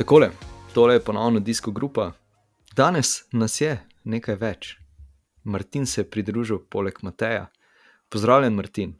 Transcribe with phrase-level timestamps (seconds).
[0.00, 0.30] Takole,
[0.74, 2.12] tole je ponovno disko grupa.
[2.76, 3.74] Danes nas je
[4.04, 4.70] nekaj več.
[5.44, 7.50] Martin se je pridružil poleg Mateja.
[8.08, 8.94] Pozdravljen, Martin.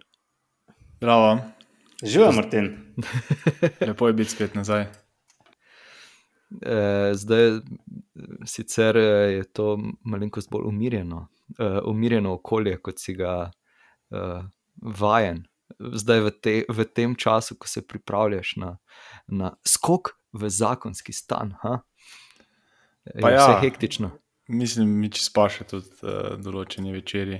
[0.99, 1.39] Zdravo,
[2.03, 2.69] Živijo, Martin.
[3.89, 4.85] lepo je biti spet nazaj.
[6.61, 6.77] E,
[7.15, 7.63] zdaj,
[8.45, 14.29] sicer eh, je to malenkost bolj umirjeno, e, umirjeno okolje, kot si ga e,
[15.01, 15.47] vajen.
[15.81, 18.77] Zdaj, v, te, v tem času, ko se pripravljaš na,
[19.29, 21.55] na skok v zakonski stan.
[21.63, 21.79] Ha?
[23.05, 23.61] Je Pa vse ja.
[23.63, 24.11] hektično.
[24.49, 27.39] Mislim, mi če spaše tudi uh, določeni večeri,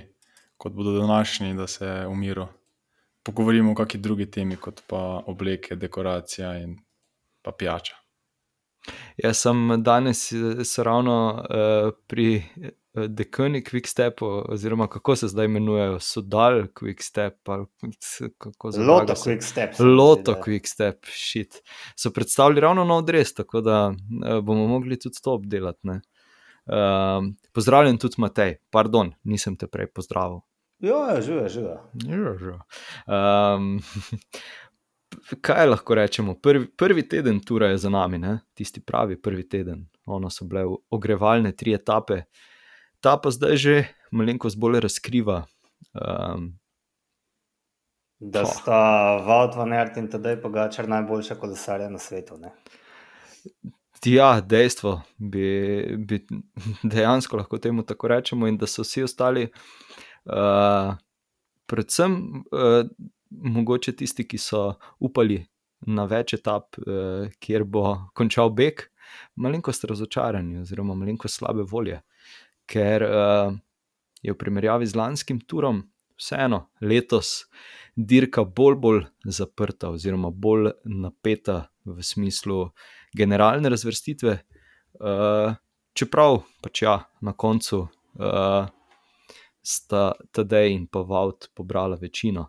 [0.57, 2.47] kot bodo današnji, da se v miru
[3.27, 6.77] pogovorimo o kakšni drugi temi, kot pa obleke, dekoracija in
[7.43, 7.97] pa pijača.
[9.21, 12.41] Jaz sem danes eh, ravno uh, pri
[12.93, 17.65] Dekani Quickstepu, oziroma kako se zdaj imenujejo, Sodal Quickstep ali
[18.37, 19.77] kako se Loto Quick Steps.
[19.77, 20.33] se mi zdi, Loto.
[20.45, 21.61] Quickstep, shit.
[21.95, 25.79] So predstavili ravno nov dres, tako da uh, bomo mogli tudi to obdelati.
[25.83, 26.01] ne.
[26.65, 30.39] Um, pozdravljen tudi Matej, pardon, nisem te prej pozdravil.
[30.79, 31.79] Jo, ja, živijo, živijo.
[31.93, 32.51] Ja, že.
[33.07, 33.79] Um,
[35.41, 36.35] kaj lahko rečemo?
[36.35, 38.39] Prvi, prvi teden tura je za nami, ne?
[38.53, 39.87] tisti pravi prvi teden.
[40.05, 42.21] Ono so bile ogrevalne tri etape,
[43.01, 43.75] ta pa zdaj že
[44.11, 45.45] malenkost bolj razkriva.
[45.93, 46.61] Um,
[48.21, 48.53] Da Pah.
[48.53, 48.79] sta
[49.25, 52.37] Vaut van Ert in tedaj Pogačar najboljša kolesarja na svetu.
[52.37, 52.51] Ne?
[54.05, 56.25] ja, dejstvo bi, bi
[56.83, 59.47] dejansko lahko temu tako rečemo, in da so vsi ostali,
[60.25, 60.93] uh,
[61.65, 62.85] predvsem uh,
[63.29, 65.41] mogoče tisti, ki so upali
[65.87, 68.85] na več etap, uh, kjer bo končal beg,
[69.35, 72.01] malenkost razočarani, oziroma malenkost slabe volje,
[72.71, 73.51] ker uh,
[74.23, 75.83] je v primerjavi z lanskim turom
[76.15, 77.45] vseeno letos
[77.95, 82.69] dirka bolj, bolj zaprta, oziroma bolj napeta v smislu
[83.17, 84.37] generalne razvrstitve.
[85.01, 85.57] Uh,
[85.93, 88.69] čeprav pač ja, na koncu uh,
[89.61, 92.47] sta Tadej in pa Vaut pobrala večino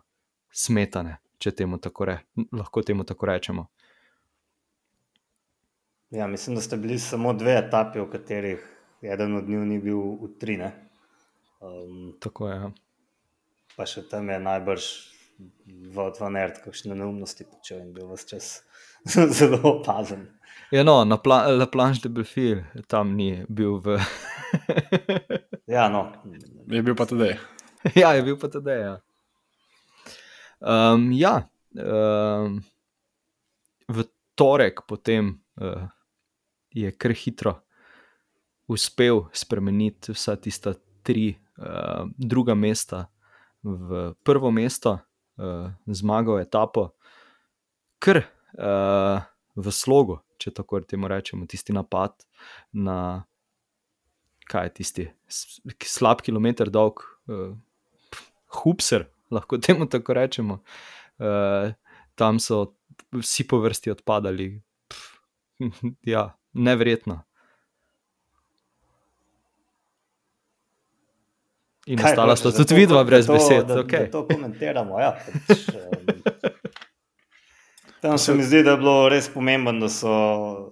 [0.53, 2.19] smetane, če temu tako, re,
[2.53, 3.67] lahko temu tako rečemo.
[6.13, 8.72] Ja, mislim, da ste bili samo dve etapi, v katerih
[9.03, 10.57] eden od njih ni bil v tri.
[10.57, 10.71] ne.
[11.63, 12.55] Um, Tako je.
[12.55, 12.71] ja.
[13.77, 14.91] pa še tam je najbrž
[15.95, 18.49] Vaut van Ert, kakšne neumnosti počel in bil vse čas
[19.39, 20.27] zelo opazen.
[20.71, 23.97] Ja, no, na pla La Planche de Belfil tam ni bil v.
[25.67, 26.11] Ja, no,
[26.67, 27.31] Je bil pa tudi.
[28.01, 28.75] ja, je bil pa tudi.
[28.77, 28.99] Ja,
[30.59, 32.59] um, ja um,
[33.89, 35.89] v torek potem uh,
[36.69, 37.62] je kar hitro
[38.67, 43.07] uspel spremeniti vsa tista tri uh, druga mesta
[43.63, 44.99] v prvo mesto,
[45.37, 46.91] uh, zmagal etapo,
[47.99, 49.23] kar uh,
[49.55, 52.25] v slogu, če tako temu rečemo, tisti napad
[52.71, 53.23] na
[54.43, 55.05] kaj je tisti
[55.87, 57.55] slab kilometr dolg, uh,
[58.63, 60.59] hupser, lahko temu tako rečemo.
[61.17, 61.71] Uh,
[62.15, 62.75] tam so
[63.13, 64.61] vsi po vrsti odpadali.
[64.89, 67.23] Pff, ja, neverjetno.
[71.85, 73.67] In Kaj ostala sta tudi vidva brez to- besed.
[73.67, 74.05] Da, Okay.
[74.05, 74.99] da to komentiramo.
[74.99, 75.17] Ja,
[75.47, 76.05] pač, um,
[78.01, 80.13] tam se mi zdi, da je bilo res pomembno, da, so,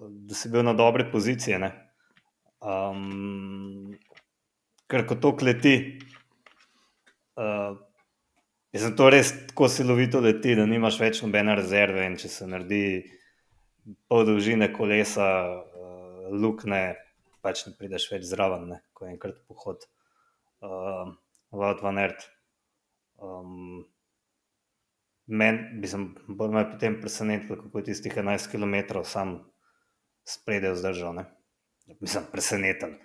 [0.08, 1.58] da si bil na dobri poziciji.
[1.58, 1.72] ne.
[2.62, 3.92] Um,
[4.86, 5.98] ker ko to leti,
[7.36, 7.76] uh,
[8.72, 12.06] je to res tako silovito leti, da nimaš več nobene rezerve.
[12.06, 13.02] In če se naredi
[14.08, 16.94] pol dolžine kolesa, uh, lukne,
[17.42, 19.82] pač ne prideš več zraven, ne, ko je enkrat pohod
[20.62, 21.16] um,
[21.52, 22.28] Vaut van Ert.
[23.20, 23.82] Um,
[25.26, 29.36] Men bi sem bolj me potem presenetil, kako je tistih 11 km sam
[30.26, 31.14] spredaj vzdržal.
[31.14, 31.24] Ne?
[32.00, 32.98] Mislim, preseneten.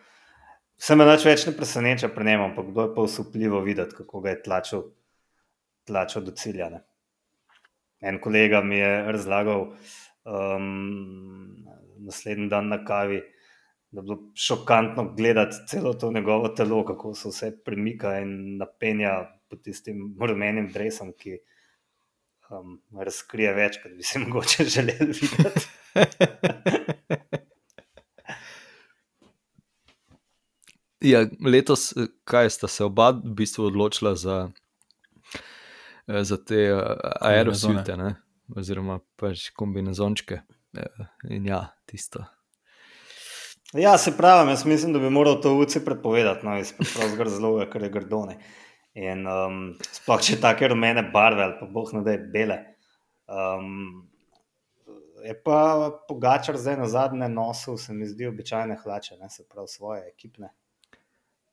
[0.78, 4.22] Vse me nič več ne preseneča pri njem, ampak bilo je pa usupljivo videti, kako
[4.26, 4.84] ga je tlačil,
[5.90, 6.70] tlačil do cilja.
[6.74, 6.84] Ne?
[8.02, 9.64] En kolega mi je razlagal
[10.26, 10.68] um,
[12.06, 13.24] naslednji dan na kavi,
[13.98, 19.12] da je bilo šokantno gledati celo to njegovo telo, kako se vse premika in napenja
[19.50, 21.40] pod tistim rumenim dresom, ki
[22.50, 25.66] um, razkrije več, kot bi si mogoče želeli videti.
[31.02, 31.94] Ja, letos,
[32.26, 34.50] kaj sta se oba v bistvu odločila za,
[36.08, 36.80] za te eh,
[37.22, 38.16] aerosvite, ne?
[38.58, 40.42] oziroma pač kombinezončke.
[40.74, 42.26] Eh, In ja, tisto.
[43.74, 47.66] Ja, se pravi, jaz mislim, da bi moral to UC prepovedati, no, iz preprostega razloga,
[47.72, 48.38] ker je grdone.
[48.98, 49.58] In um,
[49.92, 52.62] sploh če take rumene barve ali pa boh ne da je bele.
[53.28, 54.08] Um,
[55.26, 59.68] Je pa Pogačar zdaj na zadnje nosil, se mi zdi, običajne hlače, ne se pravi
[59.68, 60.52] svoje ekipne.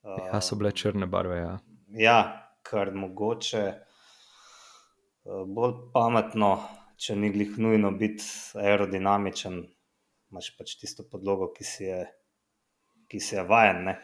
[0.05, 1.39] Ja, so bile črne barve.
[1.39, 1.57] Ja,
[1.95, 6.57] Ja, kar mogoče eh, bolj pametno,
[6.97, 8.25] če ni glih nujno biti
[8.59, 9.61] aerodinamičen,
[10.35, 12.03] imaš pač tisto podlogo, ki si je,
[13.09, 13.85] ki si je vajen.
[13.89, 13.95] Ne?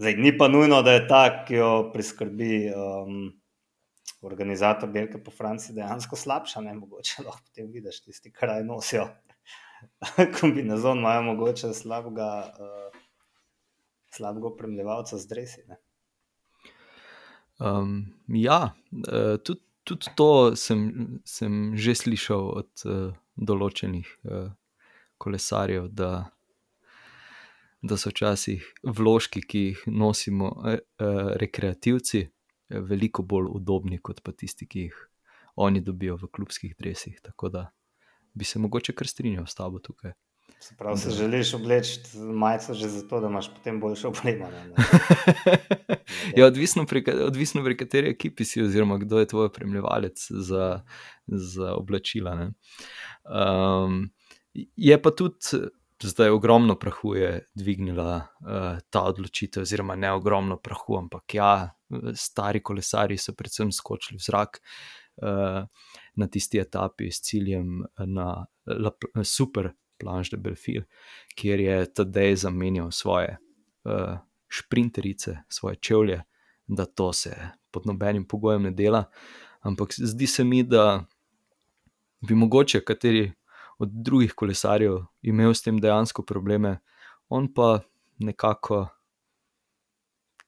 [0.00, 3.20] Zdaj, ni pa nujno, da je ta, ki jo priskrbi um,
[4.26, 6.64] organizator Belke po Franciji, dejansko slabša.
[6.66, 6.74] Ne?
[6.80, 9.06] Mogoče lahko potem vidiš tisti, ki raj nosijo.
[10.40, 13.04] Kombinezon imajo mogoče slabega, uh,
[14.12, 15.64] slabega opremljevalca z dresi.
[15.68, 15.78] Ne?
[17.60, 24.48] um, ja uh, tudi, tudi to sem, sem že slišal od uh, določenih uh,
[25.20, 26.30] kolesarjev, da,
[27.82, 34.24] da so včasih vložki, ki jih nosimo uh, uh, rekreativci, eh, veliko bolj udobni kot
[34.24, 34.98] pa tisti, ki jih
[35.60, 37.20] oni dobijo v klubskih dresih.
[37.22, 37.68] Tako da
[38.34, 40.12] bi se mogoče kar strinjal s tabo tukaj.
[40.60, 42.00] Se pravi, se želiš obleči
[42.34, 44.64] majico že zato, da imaš potem boljše opremljanje.
[44.68, 44.74] ne?
[46.36, 50.80] ja, odvisno, pri, odvisno pri kateri ekipi si, oziroma kdo je tvoj opremljevalec za,
[51.26, 52.34] za oblačila.
[52.34, 52.50] ne.
[53.24, 54.10] Um,
[54.54, 55.60] je pa tudi
[56.02, 61.52] zdaj ogromno prahu je dvignila uh, ta odločitev, oziroma ne ogromno prahu, ampak ja,
[62.14, 64.60] stari kolesari so predvsem skočili v zrak.
[65.20, 65.66] Uh,
[66.16, 68.92] na tisti etapi s ciljem na La,
[69.24, 69.70] super
[70.00, 70.82] Planche de Belfil,
[71.36, 73.36] kjer je Tadej zamenjal svoje
[73.84, 74.16] uh,
[74.48, 76.22] šprinterice, svoje čevlje,
[76.66, 77.36] da to se
[77.70, 79.04] pod nobenim pogojem ne dela.
[79.60, 81.04] Ampak zdi se mi, da
[82.20, 83.32] bi mogoče kateri
[83.80, 86.78] od drugih kolesarjev imel s tem dejansko probleme,
[87.28, 87.80] on pa
[88.18, 88.86] nekako.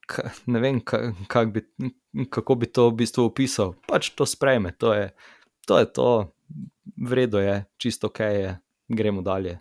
[0.06, 1.60] ka- Ne vem, ka- kak bi,
[2.28, 3.74] kako bi to v bistvu opisal.
[3.88, 5.10] Pač to sprejme, to je
[5.66, 6.08] to, je to
[6.98, 8.50] v redu je, čisto ok je,
[8.88, 9.60] gremo dalje.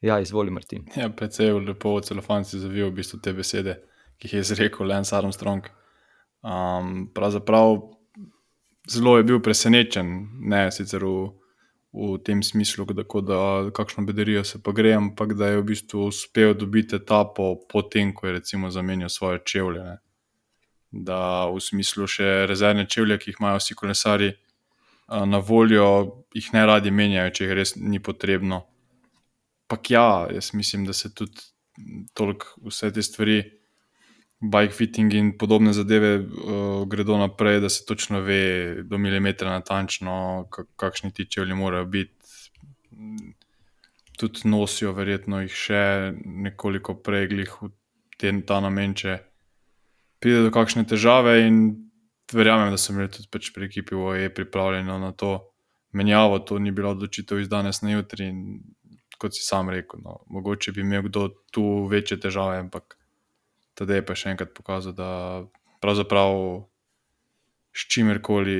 [0.00, 0.86] Ja, izvoli, Martin.
[0.96, 3.74] Ja, precej lepo v celofanci zavil v bistvu te besede,
[4.16, 5.66] ki jih je izrekel Lance Armstrong.
[6.40, 7.76] Um, pravzaprav
[8.88, 10.08] zelo je bil presenečen,
[10.40, 11.28] ne sicer v,
[11.92, 16.06] v tem smislu, da, da kakšno bedarijo se pa gre, ampak da je v bistvu
[16.06, 19.82] uspel dobiti etapo potem, ko je recimo zamenjal svoje čevlje.
[19.84, 19.96] Ne.
[20.90, 24.30] Da v smislu še rezervne čevlje, ki jih imajo vsi kolesari
[25.10, 28.62] na voljo, jih ne radi menjajo, če jih res ni potrebno.
[29.70, 31.42] Pak ja, jaz mislim, da se tudi
[32.14, 33.42] toliko vse te stvari,
[34.40, 40.46] bike fitting in podobne zadeve uh, gredo naprej, da se točno ve do milimetra natančno,
[40.50, 42.14] ka- kakšni ti čevlji morajo biti.
[44.18, 45.82] Tudi nosijo, verjetno jih še
[46.24, 47.70] nekoliko prej, glih v
[48.20, 49.18] ten, ta namen, če
[50.20, 51.40] pride do kakšne težave.
[51.46, 51.60] In
[52.32, 55.52] verjamem, da so imeli tudi pač pri ekipi OE pripravljeno na to
[55.92, 56.38] menjavo.
[56.48, 58.28] To ni bila odločitev iz danes na jutri.
[58.28, 58.60] In
[59.20, 62.99] kot si sam rekel, no, mogoče bi imel kdo tu večje težave, ampak
[63.80, 65.10] tedaj je pa še enkrat pokazal, da
[65.80, 66.34] pravzaprav
[67.72, 68.58] s čimerkoli,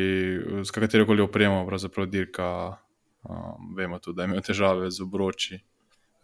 [0.65, 2.47] s katerokoli opremo, pravzaprav dirka.
[3.21, 5.59] Um, vemo tudi, da imel težave z obroči,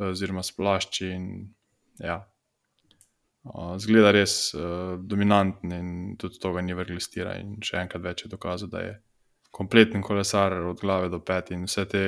[0.01, 1.11] oziroma s plašči.
[2.01, 2.23] Ja.
[3.45, 7.37] uh, zgleda res uh, dominanten in tudi to ga ni vrgli stira.
[7.37, 8.95] In še enkrat več je dokazal, da je
[9.53, 12.03] kompleten kolesar od glave do pet in vse te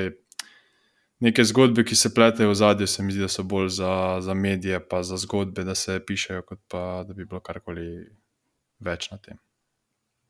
[1.21, 4.35] neke zgodbe, ki se pletejo v zadju, se mi zdi, da so bolj za, za
[4.35, 7.89] medije, pa za zgodbe, da se pišejo, kot pa da bi bilo karkoli
[8.81, 9.41] več na tem.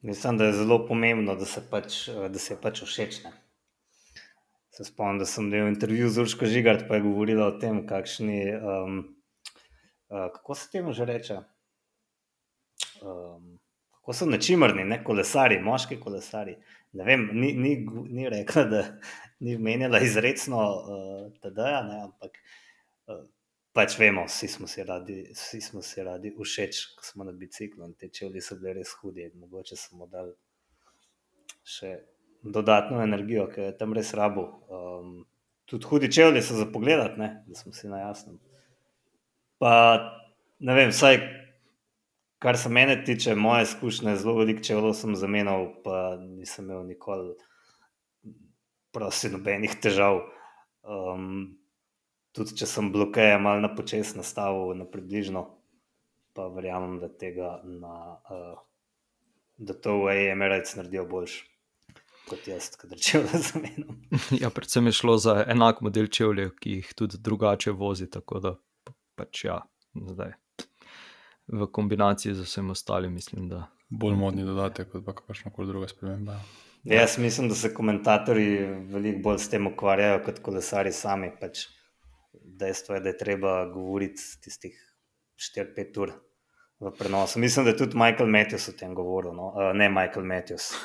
[0.03, 3.23] Mislim, da je zelo pomembno, da se, pač, da se pač všeč.
[3.25, 3.33] ne.
[4.71, 8.43] Se spomnim, da sem imel intervju z Urško Žigart, pa je govorila o tem, kakšni,
[8.55, 8.99] um,
[10.09, 11.41] uh, kako se temu že reče.
[13.03, 13.59] Um,
[13.91, 16.55] kako so nečimrni, ne kolesari, moški kolesari.
[16.93, 17.75] Ne vem, ni, ni,
[18.07, 18.85] ni rekla, da
[19.41, 22.39] ni menila izrecno uh, TD-ja, ne, ampak
[23.07, 23.25] uh,
[23.73, 27.87] pač vemo, vsi smo si radi, vsi smo si radi všeč, ko smo na biciklu
[27.87, 29.31] in te čevlji so bili res hudi.
[29.39, 30.35] Mogoče smo dali
[31.69, 31.95] še
[32.43, 34.47] dodatno energijo, ki je tam res rabo.
[34.69, 35.13] Um,
[35.69, 38.41] tudi hudi čevlji so za pogled, da smo si na jasnem.
[39.59, 39.75] Pa
[40.59, 41.21] ne vem, vsaj
[42.39, 47.35] kar se mene tiče, moje izkušnje, zelo veliko čevljev sem zamenjal, pa nisem imel nikoli
[48.95, 50.23] prosti nobenih težav.
[50.89, 51.59] Um,
[52.37, 55.45] tudi če sem blokeje malo na počes nastavil, na približno,
[56.37, 57.95] pa verjamem, da tega na,
[58.31, 58.59] uh,
[59.59, 61.39] da to v Emirates naredijo boljš.
[62.29, 64.03] Kot jaz, ki rečem, da zamenjam.
[64.43, 68.11] Ja, predvsem je šlo za enak model čevljev, ki jih tudi drugače vozi.
[68.11, 68.55] Tako da
[69.19, 69.63] pač ja,
[69.95, 70.37] zdaj.
[71.49, 75.89] V kombinaciji z vsem ostalim, mislim, da Bolj modni dodatek, kot pa kakšna koli druga
[75.89, 76.37] sprememba.
[76.85, 78.59] Jaz mislim, da se komentatorji
[78.93, 81.31] veliko bolj s tem ukvarjajo kot kolesari sami.
[81.41, 81.67] Pač
[82.33, 84.77] dejstvo je, da je treba govoriti tistih
[85.57, 86.13] 4-5 ur
[86.81, 87.39] v prenosu.
[87.39, 89.35] Mislim, da je tudi Michael Matthews o tem govoril.
[89.35, 89.53] No?
[89.53, 90.73] Uh, ne Michael Matthews.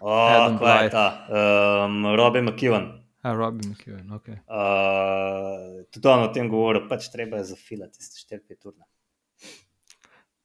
[0.00, 1.06] Oh, kaj je ta?
[1.28, 2.86] Um, Robbie McKeown.
[3.22, 4.28] A, Robbie McEwen, ok.
[4.28, 8.74] Uh, tudi on o tem govoril, pač treba je zafilati tiste 4-5 ur.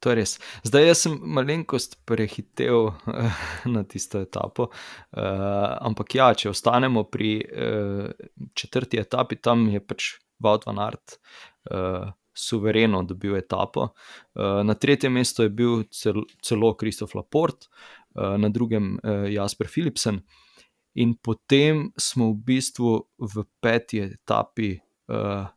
[0.08, 0.38] To je res.
[0.64, 7.32] Zdaj jaz sem malenkost prehitel eh, na tisto etapo, uh, ampak ja, če ostanemo pri
[7.44, 8.06] uh,
[8.56, 11.18] četrti etapi, tam je pač Wout van Aert
[11.68, 13.90] uh, suvereno dobil etapo.
[14.32, 19.68] Uh, na tretjem mestu je bil cel, celo Kristof Laport, uh, na drugem uh, Jasper
[19.68, 20.22] Philipsen.
[21.04, 22.96] In potem smo v bistvu
[23.28, 24.72] v peti etapi
[25.12, 25.52] uh,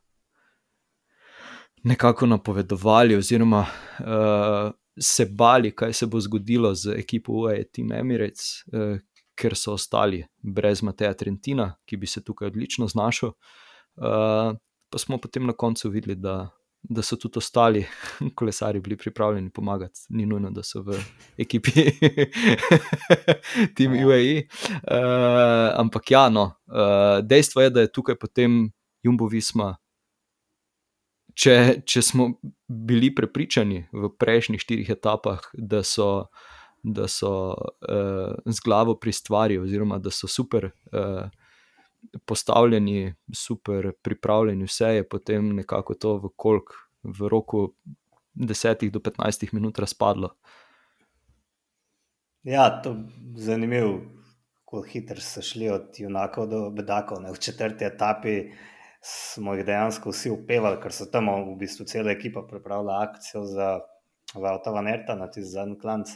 [1.82, 8.64] nekako napovedovali, oziroma uh, se bali, kaj se bo zgodilo z ekipo UAE Team Emirates,
[8.72, 8.98] uh,
[9.34, 13.28] ker so ostali brez Mateja Trentina, ki bi se tukaj odlično znašel.
[13.28, 14.56] Uh,
[14.90, 16.50] pa smo potem na koncu videli, da,
[16.82, 17.86] da so tudi ostali
[18.36, 21.00] kolesari bili pripravljeni pomagati, ni nujno, da so v
[21.38, 21.70] ekipi
[23.76, 24.42] Team UAE.
[24.82, 28.70] Uh, ampak ja, no, uh, dejstvo je, da je tukaj potem
[29.02, 29.76] Jumbo Visma
[31.34, 32.28] če, če smo
[32.68, 36.28] bili prepričani v prejšnjih štirih etapah, da so,
[36.82, 41.26] da so uh, z glavo pri stvari, oziroma da so super uh,
[42.26, 47.72] postavljeni, super pripravljeni, vse je potem nekako to v kolk, v roku
[48.34, 50.34] 10 do 15 minut razpadlo.
[52.42, 52.96] Ja, to je
[53.36, 54.00] zanimivo,
[54.64, 57.22] kako hitro so šli od junakov do bedakov.
[57.22, 57.32] Ne?
[57.32, 58.50] V četrti etapi
[59.02, 63.80] smo jih dejansko vsi upevali, ker so tam v bistvu cela ekipa pripravila akcijo za
[64.34, 66.14] Vauta Vanerta na tisti zadnji klanc.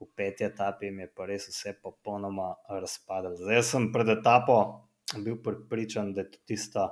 [0.00, 3.34] V peti etapi je pa res vse popolnoma razpadlo.
[3.36, 4.86] Zdaj sem pred etapo
[5.24, 6.88] bil pripričan, da je to tista,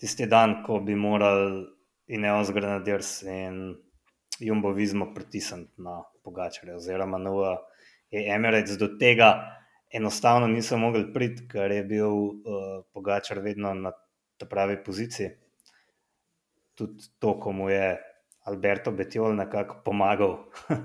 [0.00, 1.66] tisti dan, ko bi morali
[2.06, 3.76] Ineos Grenadiers in
[4.40, 9.56] Jumbo Vismo pritisniti na Pogačarja oziroma na UAE Emirates do tega,
[9.92, 13.92] enostavno niso mogli priti, ker je bil uh, Pogačar vedno na
[14.36, 15.30] ta pravi poziciji.
[16.76, 17.96] Tudi to, ko mu je
[18.46, 20.38] Alberto Betiol nekako pomagal.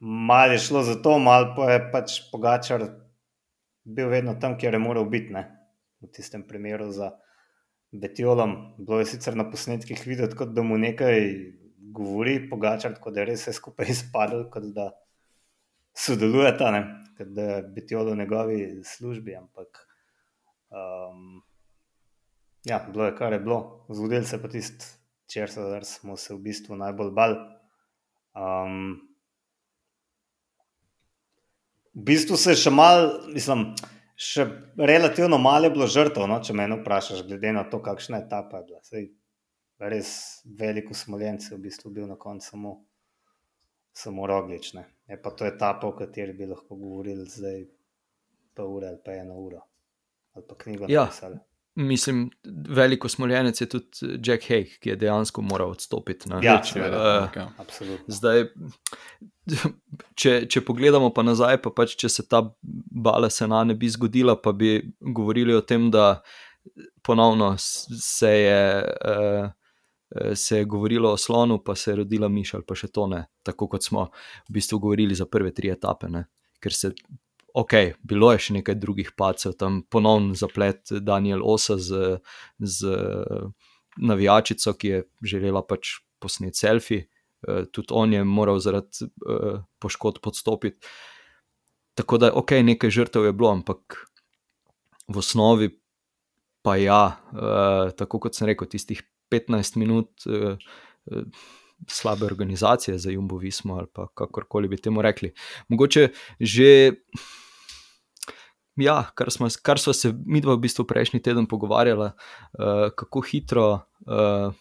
[0.00, 2.84] mal je šlo za to, mal pa je pač Pogačar
[3.84, 5.32] bil vedno tam, kjer je moral biti.
[5.32, 5.46] Ne?
[6.00, 7.14] V tistem primeru za
[7.92, 8.74] Betiolom.
[8.78, 11.30] Bilo je sicer na posnetkih videti, kot da mu nekaj
[11.94, 14.90] govori, Pogačar, tako da je res vse skupaj izpadlo, kot da
[15.94, 16.84] sodelujeta, ne?
[17.14, 19.36] kot da je Betiol v njegovi službi.
[19.38, 19.86] Ampak
[20.74, 21.42] um,
[22.64, 23.86] ja, bilo je, kar je bilo.
[23.88, 24.86] Zgodil se je pa tisti,
[25.30, 25.50] čer
[25.84, 27.36] smo se v bistvu najbolj bali.
[28.34, 28.96] Um,
[31.94, 33.68] v bistvu se je še malo, mislim,
[34.16, 34.46] še
[34.78, 38.80] relativno malo je bilo žrtev, no, če me vprašaš, glede na to, kakšna je bila.
[38.82, 39.06] Sej,
[39.78, 40.10] res
[40.44, 42.74] veliko smoljencev je v bistvu bil na koncu samo,
[43.92, 44.72] samo roglič.
[44.74, 44.88] Ne.
[45.06, 47.64] Je pa to etapa, o kateri bi lahko govorili zdaj
[48.54, 49.62] pol ure ali pa eno uro.
[50.34, 51.04] Ali pa knjigo Ja.
[51.04, 51.38] napisali.
[51.76, 52.30] Mislim,
[52.68, 53.86] veliko smoljenec je tudi
[54.20, 56.28] Jack Hay, ki je dejansko moral odstopiti.
[56.28, 56.38] ne.
[56.42, 56.96] Ja, Če seveda.
[56.98, 57.48] je, Eh, okay.
[57.58, 58.04] Absolutno.
[58.08, 58.44] Zdaj,
[60.14, 64.36] če, če pogledamo pa nazaj, pa pač, če se ta bala sena ne bi zgodila,
[64.36, 66.22] pa bi govorili o tem, da
[67.02, 68.62] ponovno se je,
[69.04, 69.50] uh,
[70.34, 73.24] se je govorilo o slonu, pa se je rodila miš ali pa še to ne.
[73.42, 74.06] Tako kot smo
[74.48, 76.08] v bistvu govorili za prve tri etape.
[76.08, 76.24] Ne?
[76.60, 76.92] Ker se,
[77.54, 82.18] ok, bilo je še nekaj drugih pacev, tam ponovno zaplet Daniel Osa z,
[82.58, 82.96] z
[83.96, 87.04] navijačico, ki je želela pač posneti selfie.
[87.44, 90.80] Uh, tudi on je moral zaradi uh, poškodb odstopiti.
[91.94, 94.00] Tako da, ok, nekaj žrtev je bilo, ampak
[95.06, 95.70] v osnovi
[96.64, 100.26] pa ja, uh, tako kot sem rekel, tistih 15 minut
[101.90, 105.34] slabe organizacije za Jumbo Vismo ali kakorkoli bi temu rekli.
[105.68, 106.08] Mogoče
[106.40, 106.70] že.
[108.76, 113.22] Ja, kar smo, kar smo se mi dva v bistvu prejšnji teden pogovarjali, uh, kako
[113.22, 114.54] hitro uh,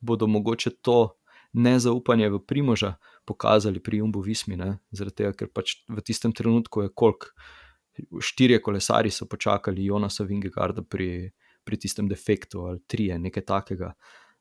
[0.00, 1.16] bodo mogoče to
[1.54, 4.56] nezaupanje v Primoža pokazali pri Jumbo Vismi.
[4.56, 4.78] Ne?
[4.90, 7.30] Zaradi tega, ker pač v tistem trenutku je koliko,
[8.20, 11.30] štirje kolesari so počakali Jonasa Vingegarda pri,
[11.64, 13.94] pri tistem defektu ali trije, nekaj takega.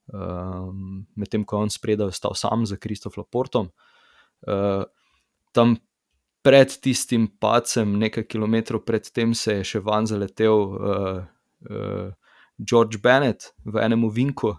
[0.10, 3.70] Um, Medtem ko je on spredaj ostal sam za Kristof Laportom.
[4.44, 4.84] Uh,
[5.54, 5.78] tam
[6.44, 11.22] pred tistim pacem, nekaj kilometrov pred tem, se je še van zaletel uh,
[11.72, 12.10] uh,
[12.60, 14.52] George Bennett v enem vinku,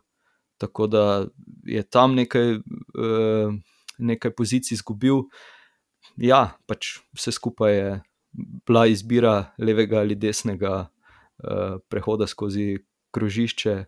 [0.59, 1.05] tako da
[1.69, 2.57] je tam nekaj,
[2.97, 3.53] uh,
[3.99, 5.29] nekaj pozicij izgubil.
[6.17, 8.01] ja, pač vse skupaj je
[8.67, 12.79] bila izbira levega ali desnega uh, prehoda skozi
[13.11, 13.85] krožišče.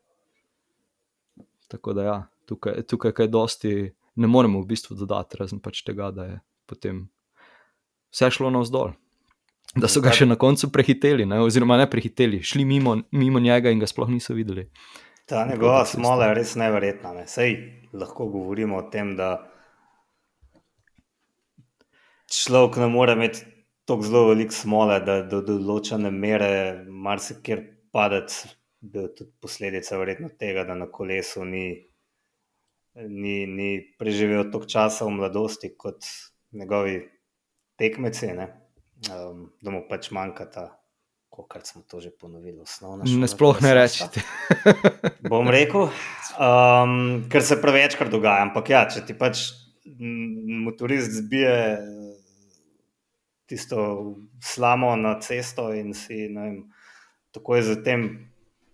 [1.69, 3.75] Tako da, ja, tukaj, tukaj kaj dosti
[4.17, 7.07] ne moremo v bistvu dodati, razen pač tega, da je potem
[8.17, 8.95] vse šlo navzdol.
[9.77, 11.43] Da so ga še na koncu prehiteli, ne?
[11.45, 14.71] oziroma ne prehiteli, šli mimo, mimo njega in ga sploh niso videli.
[15.29, 17.13] Ta njegova smola je res neverjetna.
[17.13, 17.27] Ne?
[17.29, 17.59] Sej
[17.93, 19.35] lahko govorimo o tem, da
[22.33, 23.43] človek ne more imeti
[23.87, 26.49] tako zelo veliko smole, da do določene mere
[26.89, 27.61] marsikjer
[27.95, 28.39] padec,
[28.81, 31.67] da je tudi posledica verjetno tega, da na kolesu ni,
[32.97, 36.09] ni, ni preživel toliko časa v mladosti kot
[36.57, 36.97] njegovi
[37.81, 38.49] tekmeci, ne?
[39.13, 40.67] um, da mu pač manjka ta.
[41.37, 43.21] Kar smo to že ponovili, osnovna šola.
[43.21, 44.23] Ne, sploh ne rečete.
[45.31, 45.91] Bom rekel,
[46.41, 46.95] um,
[47.29, 48.47] ker se prevečkrat dogaja.
[48.47, 49.43] Ampak ja, če ti pač
[50.65, 51.53] motorist zbije
[53.47, 56.73] tisto slamo na cesto in si vem,
[57.37, 58.09] takoj zatem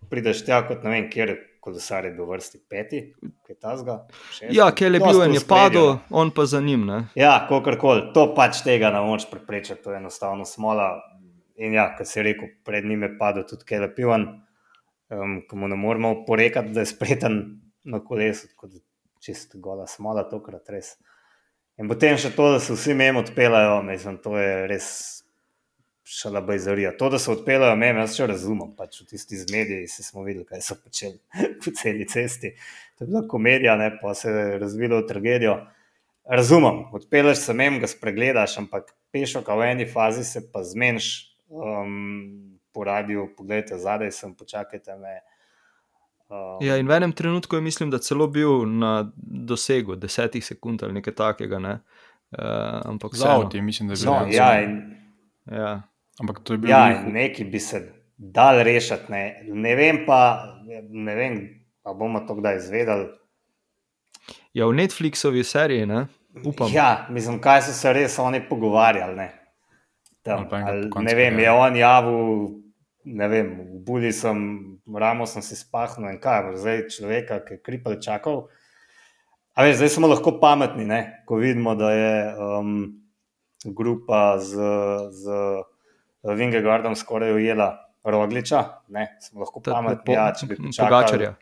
[0.07, 3.01] prideš tja, kot ne vem, kjer kolesar je bil vrsti peti,
[3.47, 3.97] kaj ta zga.
[4.51, 6.87] Ja, ker je bil en je padel, on pa za njim.
[6.89, 6.99] Ne?
[7.15, 10.89] Ja, kakorkoli, to pač tega ne moreš preprečiti, to je enostavno smola.
[11.63, 14.27] In ja, kot si rekel, pred njim je padel tudi Kele Pivan,
[15.15, 17.39] um, ki mu ne moremo porekati, da je spreten
[17.85, 18.75] na kolesu, kot
[19.23, 20.97] čist gola smola, tokrat res.
[21.79, 24.89] In potem še to, da se vsi mem odpeljajo, mislim, to je res
[26.05, 26.97] šalabajzarija.
[26.99, 30.45] To, da se odpeljajo mem, jaz še razumem, pač v tisti z mediji smo videli,
[30.49, 31.19] kaj so počeli
[31.63, 32.55] po celi cesti.
[32.99, 35.59] To je bila komedija, ne, pa se je razvilo v tragedijo.
[36.29, 41.09] Razumem, odpeljaš se mem, ga spregledaš, ampak pešo, ka v eni fazi se pa zmeniš
[41.49, 45.21] um, po radiju, pogledajte zadaj, sem počakajte me.
[46.33, 50.83] Um, ja, in v enem trenutku je, mislim, da celo bil na dosegu desetih sekund
[50.83, 51.59] ali nekaj takega.
[51.59, 51.79] Ne?
[52.33, 54.79] Uh, ampak za avto, mislim, da je bilo no, ja, in,
[55.47, 55.83] ja.
[56.21, 56.73] Ampak to je bilo.
[56.73, 57.83] Ja, nekaj bi se
[58.17, 59.13] dal rešiti.
[59.13, 60.21] Ne, ne vem pa,
[60.89, 61.39] ne vem,
[61.83, 63.09] pa bomo to kdaj izvedeli.
[64.53, 66.07] Ja, v Netflixovi seriji, ne?
[66.45, 66.69] upam.
[66.73, 69.17] Ja, mislim, kaj so se res oni pogovarjali.
[69.17, 69.29] Ne,
[70.23, 72.63] Tam, ali, ne vem, je on javil
[73.05, 74.39] ne vem, v Budi sem,
[74.87, 78.47] ramo sem si spahnil in kaj, zdaj človeka, ki je kripal čakal.
[79.53, 81.01] A veš, zdaj smo lahko pametni, ne?
[81.27, 82.73] ko vidimo, da je um,
[83.65, 84.57] grupa z,
[85.13, 85.25] z
[86.23, 87.71] Vingegardom skoraj ujela
[88.05, 88.63] Rogliča.
[88.89, 89.09] Ne?
[89.21, 91.33] Smo lahko pametni, ja, če bi čakali.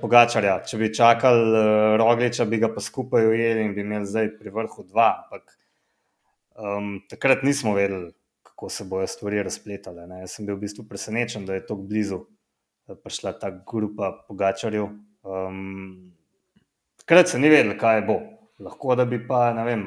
[0.00, 0.56] Pogačarja.
[0.66, 4.50] Če bi čakali uh, Rogliča, bi ga pa skupaj ujeli in bi imeli zdaj pri
[4.54, 5.08] vrhu dva.
[5.24, 5.58] Ampak
[6.58, 8.10] um, takrat nismo vedeli,
[8.42, 10.08] kako se bodo stvari razpletale.
[10.10, 10.24] Ne.
[10.24, 12.24] Jaz sem bil v bistvu presenečen, da je tako blizu
[12.94, 14.88] prišla ta grupa pogačarjev.
[15.26, 16.12] Um,
[17.02, 18.20] takrat se ni vedel, kaj bo.
[18.62, 19.82] Lahko da bi pa ne, vem,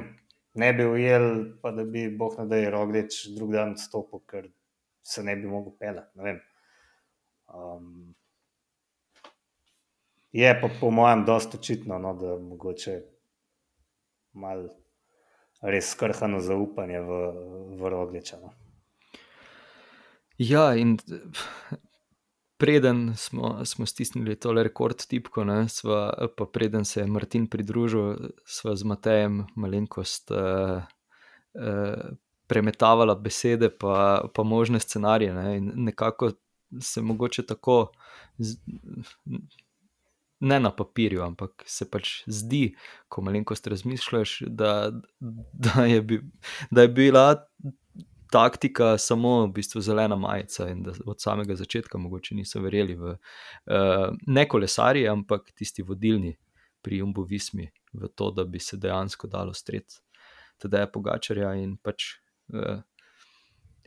[0.59, 1.27] ne bi ujel,
[1.61, 4.49] pa da bi boh ne da je roglič drug dan stopil, ker
[5.03, 6.35] se ne bi mogel pelati.
[7.49, 8.13] Um,
[10.31, 12.99] je pa po mojem dosta očitno, no, da mogoče
[14.33, 14.69] malo
[15.61, 17.19] res skrhano zaupanje v,
[17.79, 18.39] v Rogliča.
[18.39, 18.53] No.
[20.37, 20.97] Ja, in
[22.59, 28.15] preden smo, smo stisnili tole rekord tipko, ne, sva, pa preden se je Martin pridružil,
[28.45, 30.83] sva z Matejem malenkost uh,
[31.55, 32.11] uh,
[32.51, 35.33] premetavala besede, pa, pa možne scenarije.
[35.33, 36.31] Ne, in nekako
[36.81, 37.91] se mogoče tako.
[38.37, 38.57] Z,
[40.39, 42.75] ne na papirju, ampak se pač zdi,
[43.07, 44.91] ko malenkost razmišljaš, da,
[45.53, 46.21] da, je, bi,
[46.71, 47.25] da je bila
[48.31, 53.15] taktika samo v bistvu zelena majica in da od samega začetka mogoče niso verjeli v
[53.15, 53.17] uh,
[54.27, 56.35] ne kolesarje, ampak tisti vodilni
[56.81, 60.01] pri Jumbo Vismi v to, da bi se dejansko dalo streti.
[60.57, 62.15] Teda je pogačarja in pač.
[62.53, 62.81] Uh,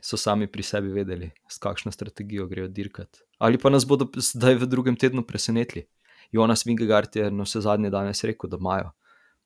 [0.03, 3.21] So sami pri sebi vedeli, s kakšno strategijo grejo dirkati.
[3.39, 5.85] Ali pa nas bodo zdaj v drugem tednu presenetili.
[6.31, 8.91] Jonas Vingegard je na vse zadnje danes rekel, da imajo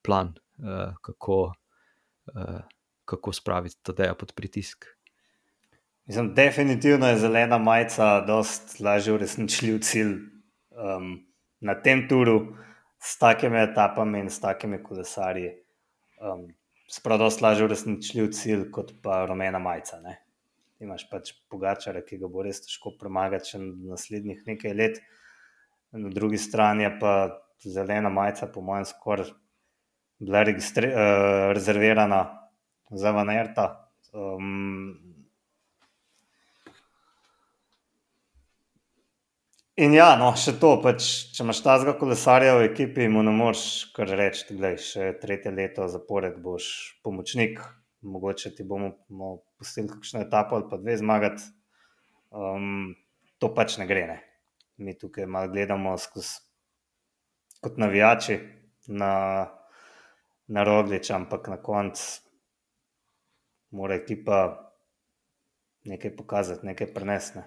[0.01, 1.53] plan, uh, kako,
[2.33, 2.60] uh,
[3.07, 4.85] kako spraviti ta deja pod pritisk.
[6.07, 10.13] Mislim, definitivno je zelena majica precej lažje uresničljiv cilj
[10.71, 11.09] um,
[11.59, 12.37] na tem turu
[12.99, 15.51] s takimi etapami in s takimi kolesarji.
[16.21, 16.47] Um,
[16.87, 19.99] Sprav precej lažje uresničljiv cilj kot pa rumena majica.
[19.99, 20.15] Ne?
[20.79, 23.59] Imaš pač pogačare, ki ga bo res težko premagati še
[23.91, 25.01] naslednjih nekaj let.
[25.91, 27.13] Na drugi strani je pa
[27.67, 29.33] zelena majica, po mojem, skoraj
[30.23, 32.21] bila uh, rezervirana
[32.91, 33.67] za Vanerta.
[34.13, 34.93] Um,
[39.76, 43.34] in ja, no, še to, pač, če imaš ta zgo kolesarja v ekipi, mu ne
[43.36, 46.69] moreš kar reči, da je še tretje leto zapored, boš
[47.04, 47.62] pomočnik
[48.02, 51.43] mogoče ti bomo, bomo pustili kakšno etapo ali pa dve zmagati.
[52.32, 52.95] Um,
[53.38, 54.08] to pač ne gre.
[54.08, 54.19] Ne.
[54.78, 56.39] Mi tukaj malo gledamo skozi
[57.62, 58.39] kot navijači
[58.88, 59.47] na,
[60.47, 62.04] na roglič, ampak na koncu
[63.71, 64.39] mora ekipa
[65.88, 67.43] nekaj pokazati, nekaj prenesne.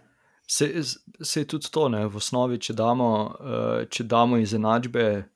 [0.47, 0.83] Se,
[1.23, 2.07] se je tudi to, ne?
[2.07, 5.27] v osnovi, če damo, uh, če damo izenačbe uh,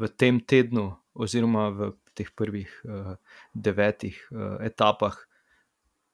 [0.00, 3.14] v tem tednu, oziroma v teh prvih uh,
[3.54, 4.18] devetih
[4.64, 5.14] etapah,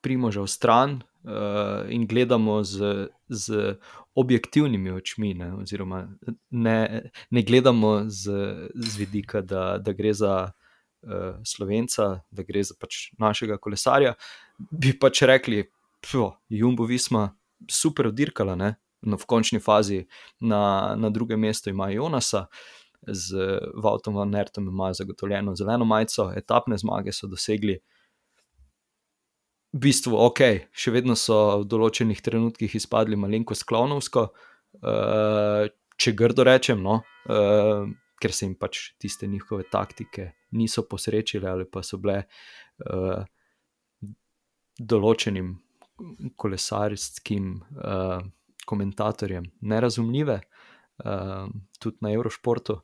[0.01, 3.79] primožal stran uh, in gledamo z, z
[4.15, 5.53] objektivnimi očmi, ne?
[5.55, 6.05] oziroma
[6.51, 8.31] ne, ne gledamo z,
[8.75, 10.51] z vidika, da, da gre za
[11.07, 14.15] uh, slovenca, da gre za pač našega kolesarja,
[14.71, 15.65] bi pač rekli,
[16.13, 16.27] je
[16.61, 17.29] Jumbo Visma
[17.71, 18.55] super oddirkala.
[18.57, 18.75] Ne?
[19.03, 20.07] No, v končni fazi
[20.41, 22.47] na, na drugem mestu ima Jonasa,
[23.07, 27.79] z Vautom van Nertom imajo zagotovljeno zeleno majico, etapne zmage so dosegli.
[29.73, 30.41] V bistvu, ok,
[30.73, 34.29] še vedno so v določenih trenutkih izpadli malenkost klovnovsko,
[34.83, 37.85] uh, če grdo rečem, no, uh,
[38.21, 43.23] ker se jim pač tiste njihove taktike niso posrečile ali pa so bile uh,
[44.79, 45.57] določenim
[46.39, 48.23] kolesarskim uh,
[48.69, 50.41] komentatorjem nerazumljive,
[51.05, 51.47] uh,
[51.83, 52.79] tudi na Eurošportu.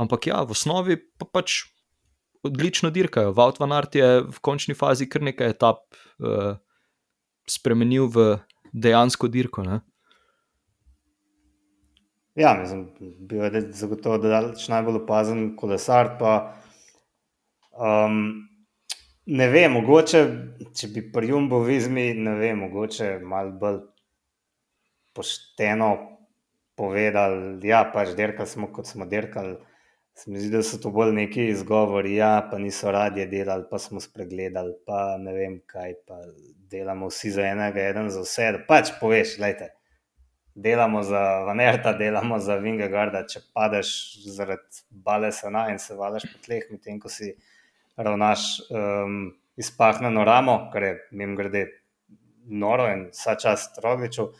[0.00, 1.64] Ampak ja, v osnovi pa pač
[2.46, 3.34] odlično dirkajo.
[3.36, 6.56] Vaut van Art je v končni fazi kar nekaj etap uh,
[7.48, 8.26] spremenil v
[8.72, 9.64] dejansko dirko.
[9.66, 9.80] Ne?
[12.36, 14.18] Ja, mislim, bil je zagotovo
[14.68, 16.10] najbolj opazen kolesar.
[16.18, 16.32] Pa,
[17.72, 18.18] um,
[19.26, 20.20] ne vem, mogoče,
[20.76, 23.78] če bi pri Jumbo vizmi, ne vem, mogoče malo bolj
[25.16, 25.88] pošteno
[26.76, 29.56] povedali, da ja, pač derkali smo, kot smo derkali.
[30.16, 33.80] Se mi zdi, da so to bolj neki izgovori, ja, pa niso radije delali, pa
[33.80, 36.20] smo spregledali, pa ne vem kaj, pa
[36.72, 38.52] delamo vsi za enega, eden za vse.
[38.68, 39.72] Pač poveš, gledajte,
[40.56, 43.90] delamo za Vanerta, delamo za Vingegarda, če padeš
[44.32, 47.34] zaradi balesana in se valaš po tleh, medtem ko si
[47.96, 51.66] ravnaš um, izpahnjeno ramo, kar je jim grede
[52.46, 54.30] noro in vsa čas rogliču,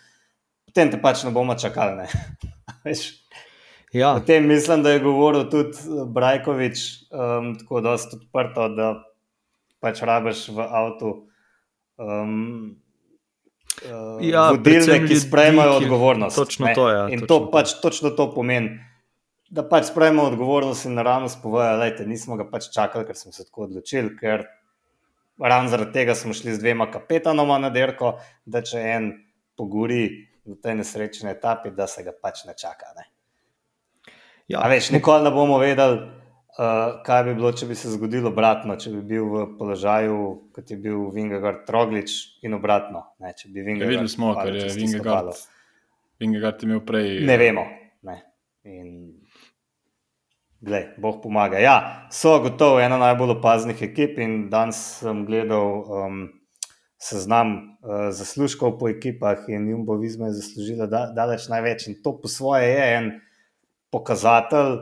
[0.64, 2.08] potem te pač ne bomo čakali.
[4.00, 4.14] ja.
[4.16, 8.90] Potem mislim, da je govoril tudi Brajkovič um, tako dosta odprto, da
[9.84, 11.14] pač rabiš v avtu.
[12.00, 12.76] Um,
[13.84, 16.36] Uh, ja, vodilne, ki sprejmejo odgovornost.
[16.36, 18.78] Točno to, ja, in to pač točno to pomeni
[19.50, 23.44] da pač sprejmemo odgovornost in naravno spovejo, da nismo ga pač čakali, ker smo se
[23.44, 24.46] tako odločili, ker
[25.38, 29.10] ravno zaradi tega smo šli z dvema kapetanoma na derko, da če en
[29.56, 30.08] pogori
[30.46, 32.90] v tej nesrečni etapi, da se ga pač ne čaka.
[32.98, 33.06] Ne?
[34.50, 36.02] Ja, veš, nikoli ne bomo vedeli,
[36.58, 40.18] uh, kaj bi bilo, če bi se zgodilo obratno, če bi bil v položaju,
[40.56, 42.16] kot je bil Vingegard Troglič
[42.46, 43.06] in obratno.
[43.20, 44.70] Ne, ja, videli smo, ker je
[46.20, 47.20] Vingegard imel prej.
[47.28, 47.66] Ne vemo.
[48.08, 48.20] Ne.
[48.64, 48.90] In
[50.60, 51.58] Glej, Bog pomaga.
[51.60, 56.22] Ja, so gotovo ena najbolj opaznih ekip in danes sem gledal um,
[56.98, 57.52] seznam
[57.84, 62.28] uh, zaslužkov po ekipah in Jumbo Vizma je zaslužila da, daleč največ in to po
[62.28, 63.10] svoje je en
[63.92, 64.80] pokazatelj,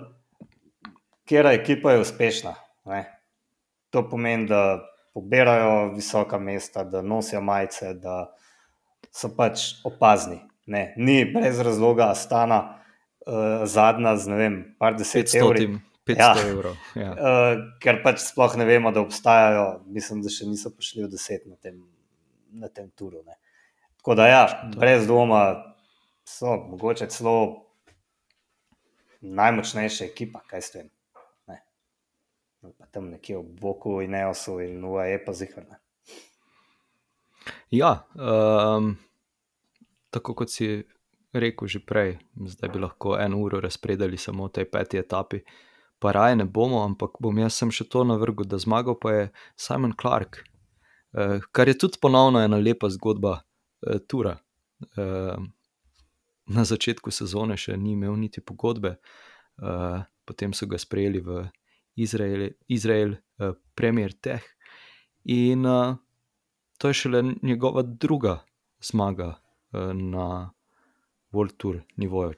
[1.28, 2.54] kera ekipa je uspešna.
[2.84, 3.04] Ne?
[3.90, 4.80] To pomeni, da
[5.14, 8.34] pobirajo visoka mesta, da nosijo majice, da
[9.14, 10.40] so pač opazni.
[10.66, 10.94] Ne?
[10.96, 12.60] Ni brez razloga Astana
[13.26, 15.78] uh, zadnja z ne vem, par deset evrov.
[16.04, 16.32] 500 ja.
[16.48, 16.74] evrov.
[17.00, 17.12] Ja.
[17.12, 21.46] Uh, ker pač sploh ne vemo, da obstajajo, mislim, da še niso prišli v deset
[21.48, 21.78] na tem,
[22.52, 23.22] na tem turu.
[23.24, 23.38] Ne.
[24.02, 24.42] Tako da, ja,
[24.74, 25.40] brez dvoma
[26.28, 27.38] so mogoče celo
[29.24, 30.90] najmočnejša ekipa, kaj s tem.
[32.78, 35.78] Pa tam nekje v Boku in Neosu in UAE pa zihrne.
[37.70, 38.94] Ja, um,
[40.10, 40.84] tako kot si
[41.34, 45.42] rekel že prej, zdaj bi lahko eno uro razpredali samo o tej peti etapi.
[45.98, 49.24] Pa raje ne bomo, ampak bom jaz sem še to navrgel, da zmagal pa je
[49.56, 50.44] Simon Clark,
[51.12, 54.38] eh, kar je tudi ponovno ena lepa zgodba eh, Tura.
[54.96, 55.36] Eh,
[56.46, 61.48] na začetku sezone še ni imel niti pogodbe, eh, potem so ga sprejeli v
[61.96, 64.42] Izrael, Izrael eh, Premier Tech
[65.24, 65.94] in eh,
[66.78, 68.38] to je šele njegova druga
[68.82, 69.34] zmaga
[69.72, 70.50] eh, na
[71.32, 72.34] World Tour nivoju,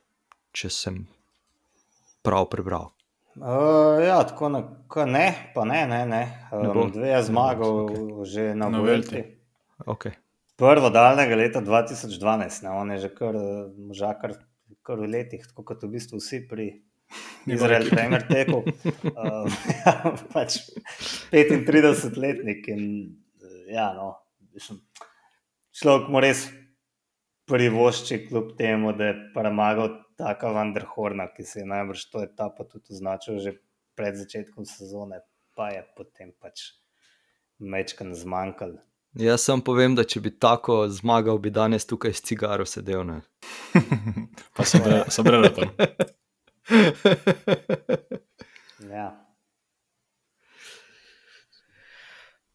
[0.52, 1.06] če sem
[2.24, 2.92] prav prebral.
[3.36, 4.62] Uh, ja, tako na,
[5.06, 6.22] ne, pa ne, ne, ne.
[6.52, 8.24] Um, dve je zmagal okay.
[8.24, 9.20] že na Vuelti.
[9.84, 10.16] Okay.
[10.56, 13.36] Prvo daljnega leta 2012, ne, on je že kar
[13.76, 14.38] možakar,
[14.80, 16.70] kar v letih, tako kot v bistvu vsi pri
[17.46, 18.62] Izrael Femer tekel.
[18.64, 19.50] Um,
[19.84, 19.94] ja,
[20.32, 20.58] pač
[21.32, 22.82] 35-letnik in
[23.70, 24.14] ja, no,
[24.54, 24.80] mislim,
[25.76, 26.46] človek mu res
[27.46, 32.94] privošči, kljub temu, da je premagal taka Vanderhorna, ki se je najbrž to etapo tudi
[32.96, 33.54] označil že
[33.96, 35.22] pred začetkom sezone,
[35.56, 36.74] pa je potem pač
[37.58, 38.76] mečkan zmanjkal.
[39.16, 43.06] Jaz sem povem, da če bi tako zmagal, bi danes tukaj s cigaro sedel.
[43.08, 43.22] Ne?
[44.56, 45.72] pa so brali tam.
[48.90, 49.10] Ja.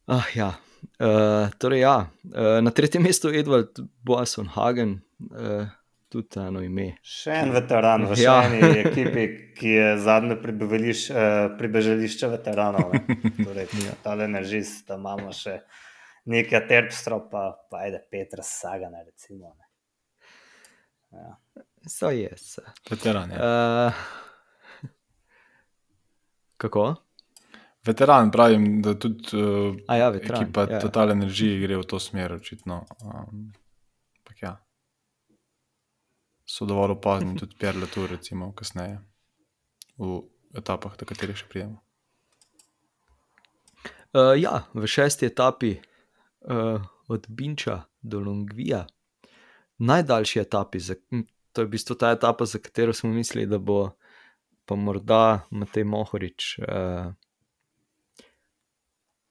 [0.06, 0.54] Ah, ja.
[1.02, 1.96] Uh, torej, ja.
[2.24, 5.68] uh, na tretjem mestu je Edward Boasson Hagen, uh,
[6.12, 6.88] tudi eno ime.
[7.06, 8.42] Še en veteran v Ja.
[8.50, 9.26] eni ekipi,
[9.58, 11.20] ki je zadnje pribežališ, uh,
[11.58, 12.94] pribežališče veteranov.
[12.94, 13.22] ne.
[13.46, 13.96] Torej, Ja.
[14.04, 15.62] Ta energist, da imamo še
[16.30, 19.02] nekaj terpstrov, pa, pa ajde Petra Sagana.
[19.06, 19.66] Recimo, ne.
[21.18, 21.38] ja.
[21.88, 22.38] So je.
[22.38, 22.62] se.
[22.90, 23.88] Veteran, ja.
[23.88, 23.94] Uh,
[26.58, 26.96] kako?
[27.86, 30.44] Veteran, pravim, da tudi uh, A ja, veteran.
[30.44, 30.80] ekipa ja.
[30.80, 32.86] Total Energy gre v to smer, očitno.
[33.02, 33.54] Um,
[34.42, 34.58] ja.
[36.46, 39.00] So dovolj opazni tudi Pierre Latour, recimo, kasneje
[39.98, 40.22] v
[40.58, 41.82] etapah, do katerih še pridemo.
[44.12, 48.84] Uh, ja, v šesti etapi uh, od Binča do Longvija,
[49.78, 50.98] najdaljši etapi, za,
[51.54, 53.92] to je v bistvu ta etapa, za katero smo mislili, da bo
[54.66, 57.14] pa morda Matej Mohorič uh,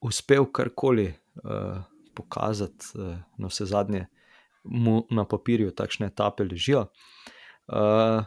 [0.00, 1.80] uspel karkoli uh,
[2.14, 4.06] pokazati, uh, na vse zadnje
[4.64, 6.90] mu na papirju takšne etape ležijo.
[7.70, 8.24] Uh,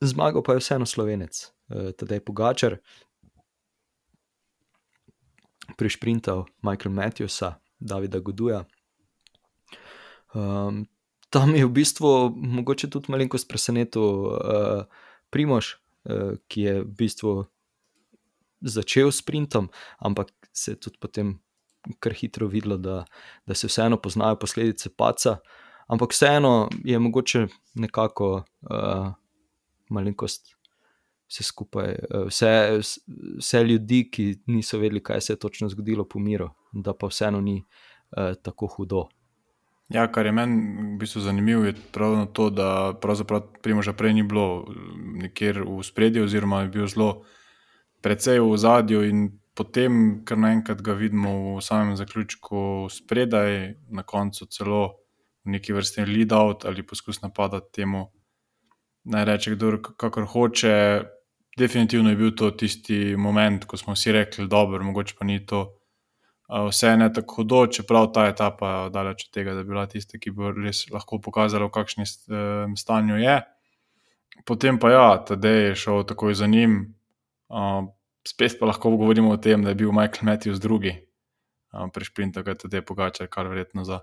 [0.00, 2.78] zmagal pa je vseeno slovenec, uh, tedaj Pogačar
[5.76, 8.64] prišprintal Michael Matthewsa, Davida Goduja.
[10.34, 10.86] Um,
[11.34, 14.84] tam je v bistvu mogoče tudi malenkost presenetil uh,
[15.34, 15.74] Primož,
[16.06, 17.32] uh, ki je v bistvu
[18.62, 19.66] začel s sprintom,
[19.98, 21.34] ampak se je tudi potem
[22.00, 23.02] kar hitro videlo, da,
[23.46, 25.38] da se vseeno poznajo posledice paca.
[25.90, 29.10] Ampak vseeno je mogoče nekako uh,
[29.90, 30.54] malenkost
[31.28, 32.80] vse skupaj, eh, vse,
[33.38, 37.58] vse ljudi, ki niso vedeli, kaj se je točno zgodilo, pomiril, da pa vseeno ni
[37.58, 39.08] uh, tako hudo.
[39.92, 44.22] Ja, kar je meni v bistvu zanimivo, je pravno to, da pravzaprav Primoža prej ni
[44.22, 44.64] bilo
[45.20, 47.24] nikjer v spredju, oziroma je bil zelo
[48.00, 54.46] precej v zadju, in potem, kar naenkrat ga vidimo v samem zaključku spredaj, na koncu
[54.46, 54.82] celo
[55.44, 58.08] v neki vrsti lead-out ali poskus napada temu.
[59.04, 61.04] Naj reče, kdo kakor hoče.
[61.58, 65.44] Definitivno je bil to tisti moment, ko smo vsi rekli, da je mogoče pa ni
[65.46, 65.76] to
[66.48, 70.18] vse ne tako hudo, čeprav ta etapa je daleč od tega, da bi bila tista,
[70.20, 73.40] ki bi res lahko pokazala, v kakšnem uh, stanju je.
[74.44, 76.94] Potem pa ja, tedej je šel takoj za njim.
[78.28, 80.92] Spet pa lahko govorimo o tem, da je bil Michael Matthews drugi
[81.70, 84.00] pri sprintu, kaj tedej pogača, kar verjetno za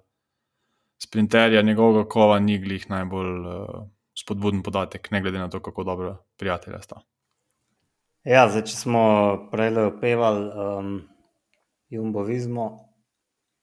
[1.04, 3.86] sprinterja njegovega kova ni glih najbolj uh,
[4.18, 7.02] spodbuden podatek, ne glede na to, kako dobro prijatelja sta.
[8.24, 9.04] Ja, zdaj, če smo
[9.52, 10.92] prej opevali um,
[11.92, 12.66] Jumbovizmo,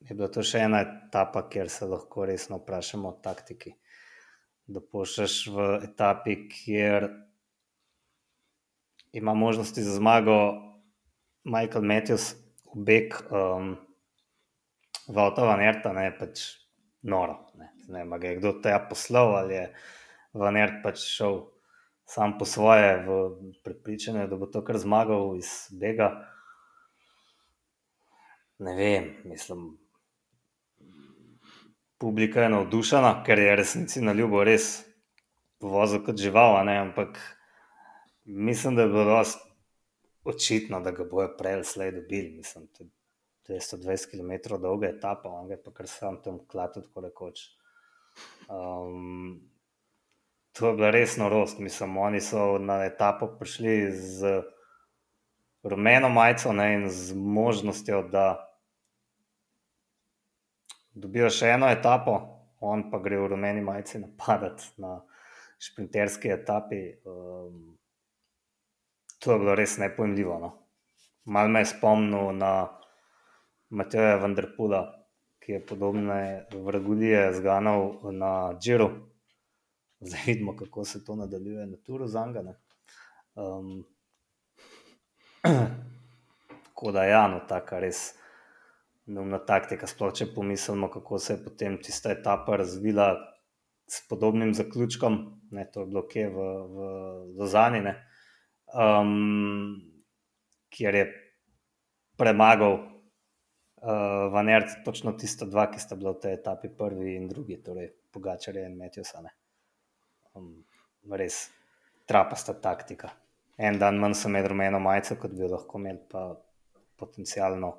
[0.04, 3.72] je bila to še ena etapa, kjer se lahko resno vprašamo o taktiki.
[4.68, 7.08] Da pošlješ v etapi, kjer
[9.16, 10.36] ima možnosti za zmago
[11.48, 12.34] Michael Matthews,
[12.74, 13.76] beg um,
[15.08, 16.44] Vauta Van Erta, ne pač
[17.02, 17.38] noro.
[17.56, 19.68] Ne, ne vem, je kdo tega poslal ali je
[20.36, 21.40] Van Ert pač šel
[22.08, 23.16] sam po svoje, v
[23.64, 26.12] prepričanju, da bo to kar zmagal iz Bega.
[28.58, 29.78] Ne vem, mislim.
[31.98, 34.84] Publika je navdušena, ker je resnici na ljubo res
[35.60, 37.18] vozil kot žival, a ne, ampak
[38.24, 39.48] mislim, da je bilo dosti
[40.24, 42.30] očitno, da ga bojo prej ali slej dobili.
[42.30, 46.82] Mislim, to je 220 km dolga etapa, on ga je pa kar sam tam klatil,
[46.82, 47.40] tako rekoč.
[48.48, 49.40] Um,
[50.52, 51.58] to je bila res norost.
[51.58, 54.42] Mislim, oni so na etapo prišli z
[55.62, 58.47] rumeno majico ne, in z možnostjo, da
[61.00, 62.18] dobijo še eno etapo,
[62.60, 64.98] on pa gre v rumeni majici napadati na
[65.58, 66.80] šprinterski etapi.
[67.06, 67.76] Um,
[69.18, 70.38] to je bilo res nepojmljivo.
[70.38, 70.52] No.
[71.24, 72.52] Mal me je spomnil na
[73.70, 74.82] Mateja Vanderpula,
[75.42, 78.90] ki je podobne vragulije zganal na Džiru.
[80.00, 82.54] Zdaj vidimo, kako se to nadaljuje na Turu Zangane.
[83.34, 83.84] Um,
[86.64, 88.14] tako da, ja, no, taka res
[89.08, 89.88] neumna taktika.
[89.88, 93.12] Sploh če pomislimo, kako se je potem tista etapa razvila
[93.88, 95.18] s podobnim zaključkom.
[95.50, 96.88] ne, to je bilo kje v, v
[97.38, 97.94] Lozani, ne,
[98.76, 99.80] um,
[100.68, 101.04] kjer je
[102.20, 107.62] premagal uh, Vanert, točno tista dva, ki sta bila v tej etapi, prvi in drugi,
[107.64, 109.32] torej Pogačarje in Metjosane.
[110.36, 110.52] Um,
[111.08, 111.46] res
[112.08, 113.14] trapasta taktika.
[113.56, 116.28] En dan manj sem imel rumeno majico, kot bi jo lahko imel, pa
[116.98, 117.72] potencialno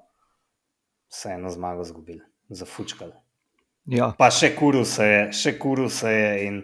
[1.10, 3.14] vseeno zmago zgubili, zafučkali.
[3.90, 6.60] Ja, Pa še kuril se je, še kuril se je in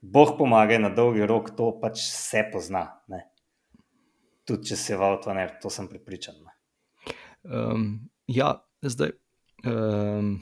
[0.00, 2.86] Bog pomaga na dolgi rok, to pač se pozna.
[3.12, 3.26] Ne?
[4.48, 6.40] Tudi če si v avtoner, to sem pripričan.
[6.40, 6.56] Ne?
[7.44, 9.12] um, ja zdaj.
[9.64, 10.38] Um,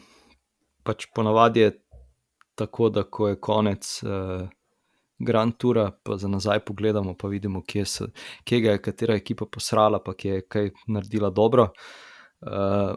[0.86, 1.72] pač ponavadi je
[2.58, 4.46] tako, da ko je konec uh,
[5.18, 8.06] Grand Toura, pa za nazaj pogledamo, pa vidimo, kje, so,
[8.46, 11.72] kje je katera ekipa posrala, pa kje je kaj naredila dobro.
[12.40, 12.94] Uh,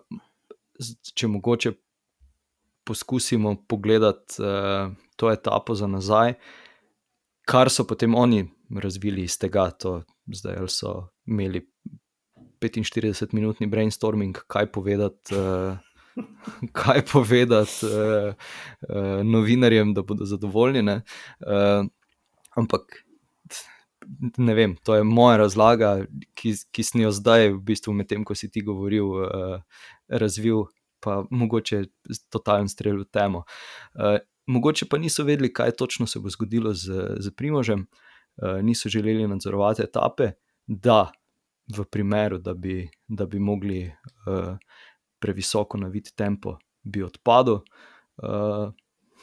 [1.15, 1.74] če mogoče
[2.88, 6.34] poskusimo pogledati uh, to etapo za nazaj,
[7.46, 8.46] kar so potem oni
[8.82, 10.02] razvili iz tega, to
[10.34, 10.96] zdaj so
[11.28, 11.62] imeli
[12.62, 15.36] 45-minutni brainstorming, kaj povedati.
[15.36, 15.78] Uh,
[16.76, 18.34] Kaj povedati uh,
[18.89, 20.82] uh, novinarjem, da bodo zadovoljni.
[20.84, 20.96] ne.
[21.39, 21.88] Uh,
[22.56, 22.82] ampak
[24.38, 26.06] ne vem, to je moja razlaga,
[26.38, 30.66] ki, ki sem jo zdaj, v bistvu, medtem ko si ti govoril, uh, razvil,
[31.02, 31.84] pa mogoče
[32.34, 33.44] totalen strel v temo.
[33.96, 34.20] Uh,
[34.52, 39.28] mogoče pa niso vedeli, kaj točno se bo zgodilo z, z Primožem, uh, niso želeli
[39.28, 40.32] nadzorovati etape,
[40.68, 41.12] da
[41.72, 44.58] v primeru, da bi, da bi mogli uh,
[45.20, 47.62] previsoko naviti tempo, bi odpadel.
[48.22, 48.74] Uh,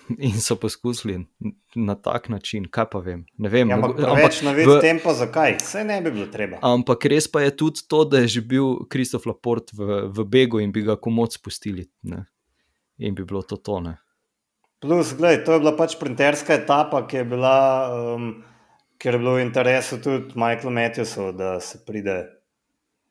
[0.21, 1.27] In so poskusili
[1.75, 3.27] na tak način, kaj pa vem.
[3.37, 5.57] Ne vem Ja, ampak mogo- preveč navid v- tempo, zakaj?
[5.59, 6.59] Vse ne bi bilo treba.
[6.63, 10.59] Ampak res pa je tudi to, da je že bil Kristof Laport v, v begu
[10.59, 11.87] in bi ga komod spustili.
[12.03, 12.25] Ne?
[12.99, 13.99] In bi bilo to tone.
[14.79, 17.57] Plus, gledaj, to je bila pač sprinterska etapa, ki je bila,
[18.15, 18.45] um,
[18.97, 22.31] ker je bilo v interesu tudi Michael Matthewsov, da se pride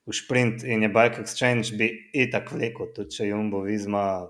[0.01, 4.23] v sprint in je Bike Exchange bi itak vlekel, tudi če Jumbo Vizma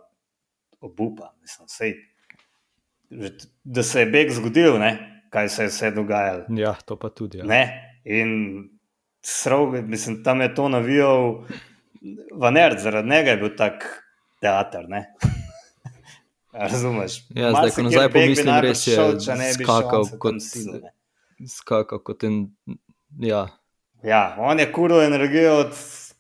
[0.80, 1.34] obupa.
[1.40, 2.17] Mislim, sej, že t-
[3.64, 5.24] da se je beg zgodil, ne?
[5.30, 6.46] kaj se je vse dogajalo.
[6.50, 7.38] Ja, to pa tudi.
[7.38, 7.46] Ja.
[7.46, 7.62] Ne?
[8.06, 8.70] In
[9.22, 11.44] srov, mislim, tam je to navijal
[12.34, 14.04] Vanert, zaradi njega je bil tak
[14.42, 14.90] teater.
[14.90, 15.14] ne.
[16.54, 17.26] Razumeš?
[17.30, 20.92] Ja, zdaj, ko nazaj pomislim, res je šel, šel, skakal tam kot- ne.
[21.48, 22.48] Skakal kot en.
[23.20, 23.48] Ja,
[24.04, 25.72] Ja, on je kuril energijo od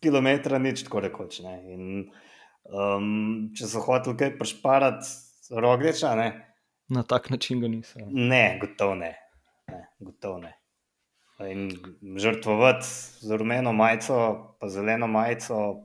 [0.02, 1.40] kilometra, nič tako rekoč.
[1.40, 1.56] Ne.
[1.74, 1.84] In,
[2.66, 5.06] um, če so hoteli kaj prešparati,
[5.52, 6.28] rogeča, ne,
[6.90, 8.04] na tak način ga nisem.
[8.12, 9.16] ne, gotovo ne.
[9.68, 10.54] ne, gotov ne.
[11.52, 11.70] In
[12.18, 12.86] žrtvovati
[13.22, 15.84] z rumeno majico, pa zeleno majico,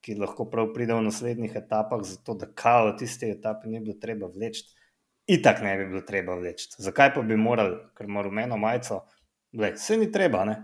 [0.00, 4.26] ki lahko prav pride v naslednjih etapah, zato da kao tiste etape ni bilo treba
[4.26, 4.64] vleči.
[5.26, 6.70] Itak ne bi bilo treba vleči.
[6.78, 9.02] Zakaj pa bi morali, ker ima rumeno majico,
[9.52, 10.56] Glej, vse ni treba, ne?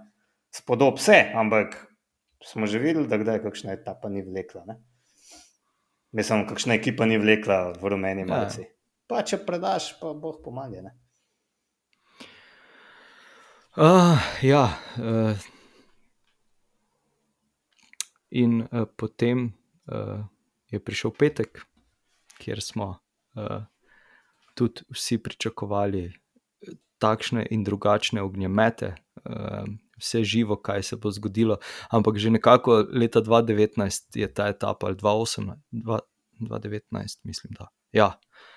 [0.52, 1.74] spodob vse, ampak
[2.44, 4.64] smo že videli, da kdaj kakšna etapa ni vlekla.
[4.68, 4.76] Ne?
[6.12, 8.73] Mislim, kakšna ekipa ni vlekla v rumeni Ja.
[9.06, 10.94] Pa če predaš, pa boh pomaga.
[13.74, 14.64] Uh, ja,
[15.02, 15.44] uh,
[18.30, 19.48] in uh, potem
[19.90, 20.22] uh,
[20.70, 21.60] je prišel petek,
[22.38, 23.66] kjer smo uh,
[24.54, 26.06] tudi vsi pričakovali
[27.02, 28.94] takšne in drugačne ognjemete,
[29.26, 29.66] uh,
[29.98, 31.58] vse živo, kaj se bo zgodilo.
[31.90, 36.06] Ampak že nekako leta 2019 je ta etapa, ali 2018, dva-
[36.40, 37.68] 2019, mislim, da.
[37.92, 38.53] Ja, uh,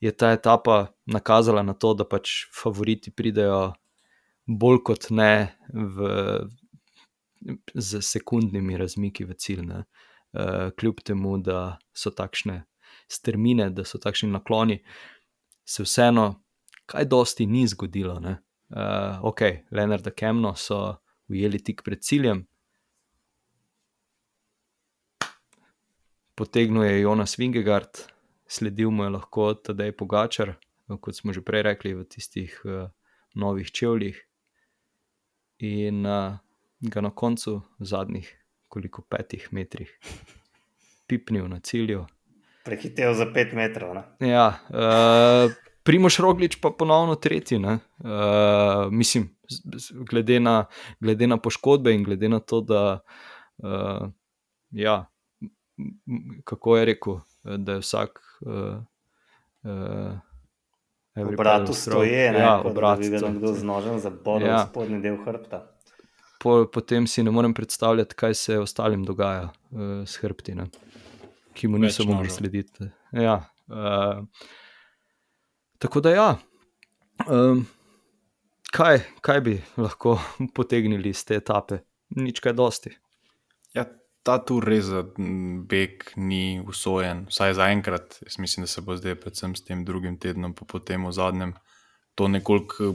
[0.00, 3.72] je ta etapa nakazala na to, da pač favoriti pridejo
[4.46, 6.08] bolj kot ne v,
[7.74, 9.64] z sekundnimi razmiki v cilj.
[9.68, 9.84] Ne.
[10.30, 12.62] Uh, kljub temu, da so takšne
[13.10, 14.78] strmine, da so takšni nakloni,
[15.66, 16.26] se vseeno
[16.90, 18.20] kaj dosti ni zgodilo.
[18.22, 18.36] Ne.
[18.70, 19.42] Uh, ok,
[19.74, 21.00] Leonarda Kemno so
[21.30, 22.44] ujeli tik pred ciljem,
[26.38, 28.06] potegnil je Jonas Vingegard,
[28.50, 30.56] sledil mu je lahko Tadej Pogačar,
[31.00, 32.90] kot smo že prej rekli, v tistih uh,
[33.34, 34.18] novih čevljih.
[35.62, 36.40] In uh,
[36.80, 38.28] ga na koncu, v zadnjih
[38.70, 39.90] koliko petih metrih,
[41.06, 42.06] pipnil na cilju.
[42.64, 43.94] Prehitev za pet metrov.
[43.94, 44.04] Ne?
[44.30, 47.58] Ja, uh, Primoš Roglič pa ponovno tretji.
[47.58, 47.78] ne.
[47.98, 49.30] Uh, mislim,
[50.10, 50.64] glede na,
[51.00, 53.00] glede na poškodbe in glede na to, da
[53.58, 54.08] uh,
[54.70, 55.06] ja,
[56.44, 58.20] kako je rekel, da je vsak.
[58.40, 58.82] Uh,
[59.64, 60.18] uh,
[61.16, 64.56] Obratu stoje, ne, ja, da obrat, bi ga to- nekdo z nožem zabodel Ja.
[64.56, 65.66] v spodnji del hrbta.
[66.40, 70.66] po, potem si ne morem predstavljati, kaj se ostalim dogaja uh, s hrbti, ne,
[71.52, 72.88] ki mu niso mogli slediti.
[73.12, 74.24] Ja, uh,
[75.78, 76.30] tako da ja,
[77.28, 77.66] Um,
[78.72, 80.14] kaj, kaj bi lahko
[80.56, 81.78] potegnili iz te etape?
[82.10, 82.94] Nič kaj dosti.
[83.74, 83.84] Ja,
[84.22, 85.02] ta tur res za
[85.70, 88.18] beg ni usojen, vsaj za enkrat.
[88.26, 91.54] Jaz mislim, da se bo zdaj, predvsem s tem drugim tednom, pa potem v zadnjem,
[92.14, 92.94] to nekoliko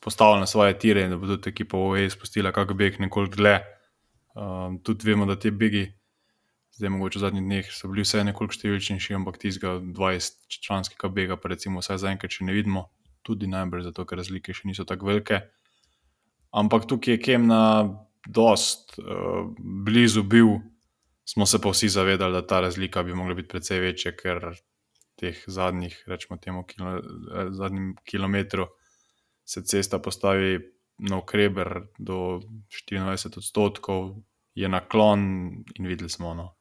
[0.00, 3.56] postavilo na svoje tire in da bo tudi ekipa OE spustila kak beg nekoliko dlje.
[4.38, 5.88] Um, tudi vemo, da te begi,
[6.78, 11.50] zdaj mogoče v zadnjih dneh, so bili vse nekoliko številčnejši, ampak tistega 20-članskega bega, pa
[11.50, 12.84] recimo vsaj zaenkrat še ne vidimo,
[13.26, 15.40] tudi najbrž zato, ker razlike še niso tako velike.
[16.54, 17.62] Ampak tukaj je Kemna
[18.26, 20.58] dost uh, blizu bil,
[21.24, 24.52] smo se pa vsi zavedali, da ta razlika bi mogla biti precej večja, ker
[25.18, 28.68] teh zadnjih, rečemo temu, kilo, eh, zadnjim kilometru
[29.44, 30.60] se cesta postavi
[30.98, 32.40] na ukreber do
[32.88, 34.16] 24 odstotkov,
[34.54, 35.20] je naklon
[35.74, 36.54] in videli smo, no,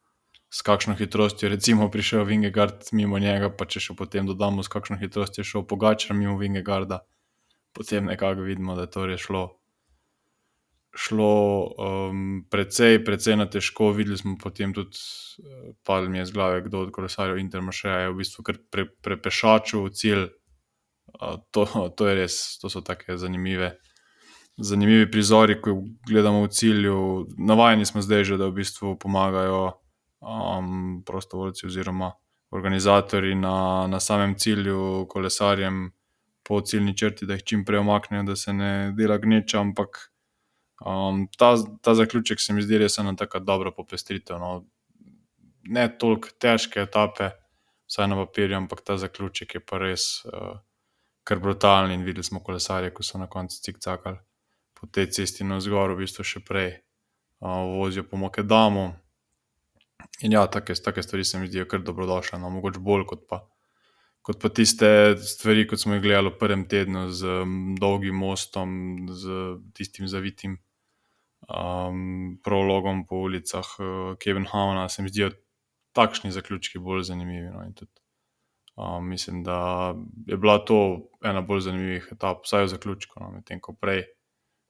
[0.50, 4.98] s kakšno hitrostjo je prišel Vingegard mimo njega, pa če še potem dodamo, s kakšno
[4.98, 7.02] hitrostjo je šel Pogačar mimo Vingegarda,
[7.74, 9.22] potem nekako vidimo, da je to res
[10.98, 13.92] šlo um, precej, precej na težko.
[13.94, 14.98] Videli smo potem tudi,
[15.44, 19.90] uh, padli mi je z glave, kdo od kolesarjev Intermaršeja je v bistvu pre, prepešačil
[19.94, 20.28] cilj.
[21.22, 21.68] Uh, to,
[21.98, 23.78] to je res, to so tako zanimive.
[24.58, 27.00] Zanimivi prizori, ko gledamo v cilju.
[27.38, 29.78] Navajeni smo zdaj že, da v bistvu pomagajo
[30.26, 32.12] um, prostovoljci oziroma
[32.52, 35.92] organizatori na, na samem cilju, kolesarjem
[36.48, 40.00] po ciljni črti, da jih čim prej omaknejo, da se ne dela gneča, ampak
[40.86, 44.38] Um, ta, ta zaključek se mi zdi res ena tako dobra popestritev.
[44.40, 44.66] No.
[45.68, 47.32] Ne toliko težke etape,
[47.90, 50.60] vsaj na papirju, ampak ta zaključek je pa res uh,
[51.26, 51.92] kar brutalen.
[51.92, 54.22] In videli smo kolesarje, ko so na koncu cikcakali
[54.78, 56.70] po tej cesti na zgor, v bistvu še prej
[57.42, 58.92] uh, vozijo po Mokedamu.
[60.22, 63.42] In ja, take, take stvari se mi zdijo kar dobrodošle, no, mogoče bolj kot pa.
[64.22, 68.70] Kot pa tiste stvari, kot smo jih gledali v prvem tednu, z um, dolgim mostom,
[69.10, 70.60] z tistim zavitim
[71.46, 75.32] um, prologom po ulicah uh, Kevin Havna, se mi zdijo
[75.92, 77.50] takšni zaključki bolj zanimivi.
[77.50, 77.92] No, tudi,
[78.76, 79.96] um, mislim, da
[80.28, 84.04] je bila to ena bolj zanimivih etap, vsaj v zaključku, no, medtem ko prej,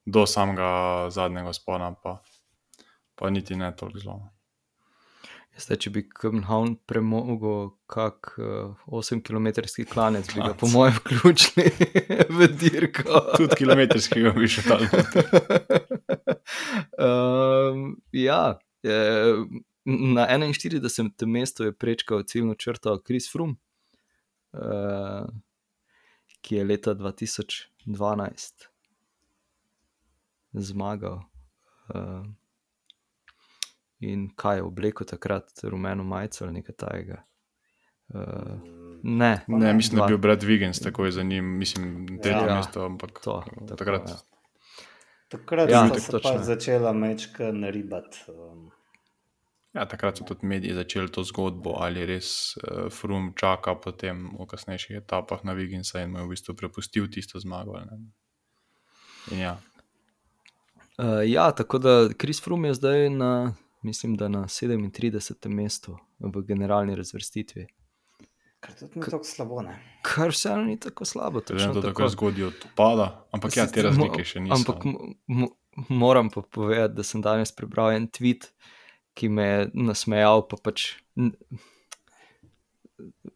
[0.05, 2.21] do samega zadnjega spona, pa,
[3.15, 4.17] pa niti ne toliko zelo.
[4.23, 4.33] No.
[5.57, 11.71] Zdaj, če bi Kemnhavn premogel kak uh, 8-kilometrski klanec, bi ga po mojem vključili
[12.37, 13.23] v dirko.
[13.33, 14.85] Tudi kilometrskega bi še tam.
[16.97, 19.33] um, ja, je,
[19.85, 21.25] na 41.
[21.25, 23.57] mestu je prečkal ciljno črto Kris Frum,
[24.53, 25.25] uh,
[26.41, 28.67] ki je leta 2012
[30.53, 31.19] zmagal.
[31.95, 32.25] Uh,
[33.99, 37.23] in kaj je oblekel takrat, rumeno majico ali nekaj tajega.
[38.07, 38.59] Uh,
[39.03, 42.41] ne, ne, mislim, da je bil Brad Wiggins takoj za njim, mislim, da je Ja.
[42.43, 44.09] bilo mesto, ampak To, tako, takrat.
[44.09, 44.15] ja.
[45.27, 46.43] Takrat Ja, tako so je.
[46.43, 48.17] začela mečka naribati.
[48.27, 48.71] Um,
[49.75, 54.47] Ja, takrat so tudi mediji začeli to zgodbo, ali res uh, Frum čaka potem v
[54.49, 57.77] kasnejših etapah na Viginsa in mu je v bistvu prepustil tisto zmago.
[59.31, 59.57] ja,
[60.97, 63.53] Uh, ja, tako da Kris Frum je zdaj na,
[63.83, 65.47] mislim, da na 37.
[65.47, 67.67] mestu v generalni razvrstitvi.
[68.67, 69.61] Kar tudi ni tako slabo.
[69.61, 69.77] Ne?
[70.03, 71.39] Kar vseeno ni tako slabo.
[71.41, 74.55] to je to točno tako zgodaj odpada, ampak ja, te razlike še niso.
[74.55, 74.83] Ampak
[75.27, 75.53] mo-
[75.89, 78.51] moram pa povedati, da sem danes prebral en tweet,
[79.13, 80.91] ki me je nasmejal, pa pač.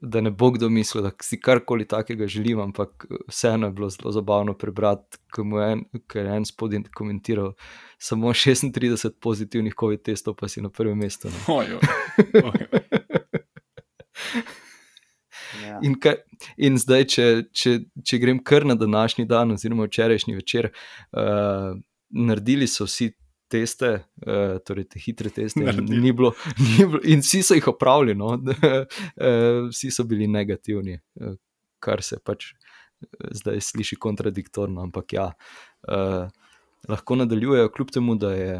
[0.02, 4.12] Da ne bo kdo mislil, da si karkoli takega želim, ampak vseeno je bilo zelo
[4.12, 5.84] zabavno prebrati, ko mu je en,
[6.16, 7.54] en spodin komentiral
[7.98, 11.30] samo 36 pozitivnih COVID testov, pa si na prvem mestu.
[11.30, 11.38] ne.
[11.48, 11.78] Ojo,
[12.34, 13.01] ojo.
[15.72, 15.80] Ja.
[15.86, 16.20] In, kaj,
[16.60, 21.72] in zdaj, če, če, če grem kar na današnji dan, oziroma včerajšnji večer, uh,
[22.12, 23.12] naredili so vsi
[23.52, 23.92] teste,
[24.26, 28.36] uh, torej te hitre teste, ni bilo, ni bilo, in vsi so jih opravili, no?
[28.36, 28.84] uh,
[29.74, 31.38] vsi so bili negativni, uh,
[31.84, 32.52] kar se pač
[33.32, 35.32] zdaj sliši kontradiktorno, ampak ja,
[35.90, 36.28] uh,
[36.90, 38.60] lahko nadaljujejo, kljub temu, da je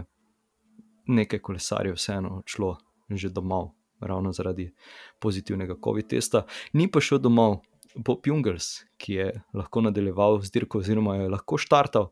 [1.12, 2.78] nekaj kolesarjev vseeno odšlo
[3.10, 3.74] že domov.
[4.02, 4.72] Ravno zaradi
[5.20, 7.60] pozitivnega COVID testa, ni pa šel domov
[7.96, 12.12] Bob Jungels, ki je lahko nadaljeval z dirko, oziroma je lahko štartal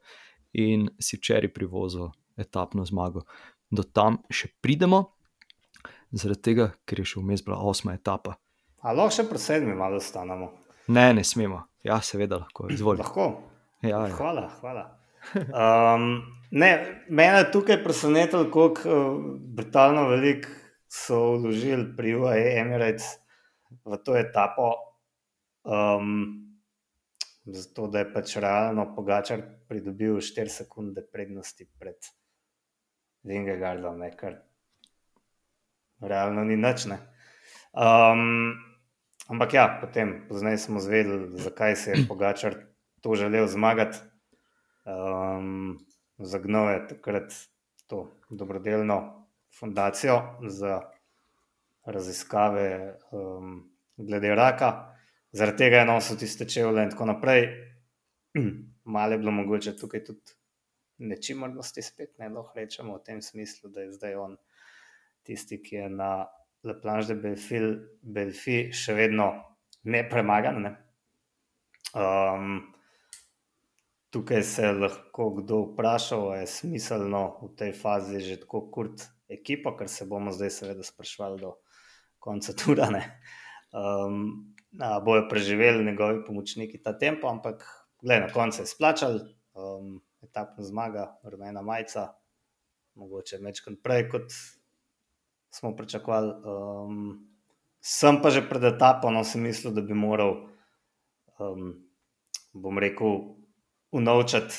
[0.54, 3.24] in si včeraj privozil etapno zmago.
[3.70, 5.06] Do tam še pridemo,
[6.12, 8.36] zaradi tega, ker je še vmes bila osma etapa.
[8.82, 10.52] A lahko še pri sedmi malo stanemo.
[10.90, 11.62] Ne, ne smemo.
[11.86, 13.06] Ja, seveda lahko, izvolite.
[13.06, 13.30] Lahko.
[13.86, 14.16] Ja, ja.
[14.18, 14.86] Hvala, hvala.
[15.36, 16.10] Um,
[16.52, 16.70] ne,
[17.08, 19.20] mene je tukaj presenetilo, kako uh,
[19.56, 20.50] brutalno veliko
[20.90, 23.22] so vložili pri UAE Emirates
[23.86, 24.74] v to etapo.
[25.64, 26.50] Um,
[27.46, 31.98] zato da je pač realno Pogačar pridobil 4 sekunde prednosti pred
[33.24, 34.42] Vingegardom, kar
[36.02, 36.90] realno ni nič.
[37.74, 38.58] Um,
[39.30, 42.58] ampak ja, potem poznaj smo zvedeli, zakaj se je Pogačar
[43.02, 44.02] to želel zmagati.
[44.86, 45.78] Um,
[46.20, 47.34] Zagnal je takrat
[47.88, 49.19] to dobrodelno
[49.60, 50.82] fundacijo za
[51.86, 54.96] raziskave um, glede raka,
[55.32, 57.48] zaradi tega je nosil tiste čevlje in tako naprej.
[58.94, 60.36] Malo je bilo mogoče tukaj tudi
[60.98, 64.36] nečimrnosti, spet ne lahko rečemo v tem smislu, da je zdaj on
[65.24, 66.12] tisti, ki je na
[66.64, 67.36] Le Planche de
[68.02, 69.30] Belfi še vedno
[69.88, 70.60] nepremagan.
[70.66, 70.72] Ne?
[71.96, 72.74] Um,
[74.12, 79.08] tukaj se je lahko kdo vprašal, ali je smiselno v tej fazi že tako kurt
[79.30, 81.56] ekipa, ker se bomo zdaj seveda sprašvali do
[82.20, 83.04] konca turane.
[83.72, 84.56] Um,
[85.06, 87.66] bojo preživeli njegovi pomočniki ta tempo, ampak
[88.02, 89.20] gled, na koncu je splačal,
[89.54, 92.10] um, etapna zmaga, rumena majica,
[92.96, 94.34] mogoče večkrat prej kot
[95.54, 96.34] smo pričakovali.
[96.46, 97.28] Um,
[97.82, 100.50] sem pa že pred etapom, no, sem mislil, da bi moral,
[101.40, 101.72] um,
[102.54, 103.38] bom rekel,
[103.92, 104.56] unovčati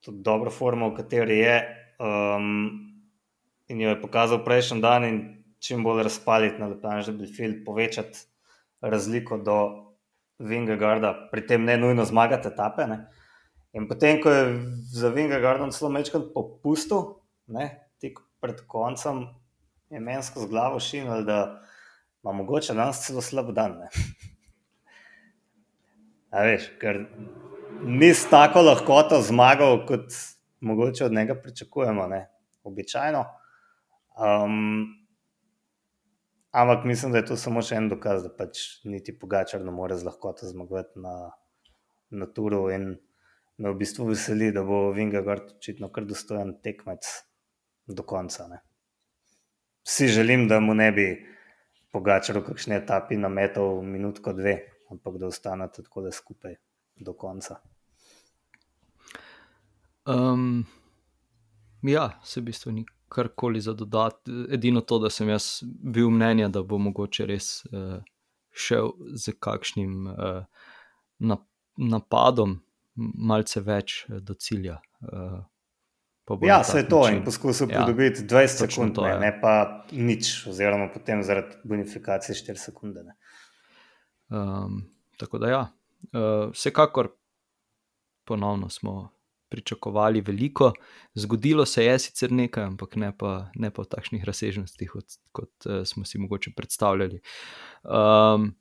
[0.00, 1.56] tudi dobro formo, v kateri je.
[2.00, 2.89] Um,
[3.70, 5.18] in jo je pokazal prejšnji dan, in
[5.62, 8.26] čim bolj razpaliti na lepanje, da bi film povečati
[8.80, 9.56] razliko do
[10.40, 12.86] Vingegarda, pri tem ne nujno zmagati etape.
[12.88, 12.98] Ne.
[13.72, 14.44] In potem, ko je
[14.92, 17.20] za Vingegardom celo mečkrat popustil,
[18.00, 19.26] tik pred koncem,
[19.90, 21.60] je mensko z glavo šinil, da
[22.24, 23.76] ima mogoče danes celo slab dan.
[26.30, 27.04] A veš, ker
[27.84, 30.14] ni s tako lahkoto zmagal, kot
[30.60, 32.26] mogoče od njega pričakujemo, ne?
[32.64, 33.24] običajno.
[34.20, 34.86] Um,
[36.52, 39.96] ampak mislim, da je to samo še en dokaz, da pač niti Pogačar ne more
[39.96, 41.14] z lahkoto zmagovati na,
[42.10, 42.66] na turu.
[42.74, 42.90] In
[43.58, 47.08] me v bistvu veseli, da bo Vingegard očitno kar dostojen tekmec
[47.88, 48.48] do konca.
[48.48, 48.60] Ne?
[49.90, 51.26] si želim, da mu ne bi
[51.92, 54.54] pogačal v kakšni etapi na metal minutko dve,
[54.90, 56.54] ampak da ostane tako da skupaj
[56.96, 57.60] do konca.
[60.06, 60.64] Um,
[61.82, 64.30] ja, se v bistvu ni karkoli za dodati.
[64.54, 67.98] Edino to, da sem jaz bil mnenja, da bo mogoče res uh,
[68.50, 71.38] šel z kakšnim uh,
[71.76, 72.60] napadom,
[72.94, 74.80] malce več do cilja.
[75.00, 75.40] Uh,
[76.42, 77.16] Ja, se je to način.
[77.16, 79.18] in poskusil ja, pridobiti 20 sekund, to, ne, ja.
[79.18, 83.02] ne pa nič, oziroma potem zaradi bonifikacije 4 sekunde.
[84.28, 84.84] Um,
[85.18, 85.60] tako da, ja,
[86.12, 87.08] uh, vsekakor
[88.24, 89.10] ponovno smo
[89.50, 90.72] pričakovali veliko,
[91.14, 95.66] zgodilo se je sicer nekaj, ampak ne pa, ne pa v takšnih razsežnostih, kot, kot
[95.66, 97.20] uh, smo si mogoče predstavljali.
[97.84, 98.54] Um,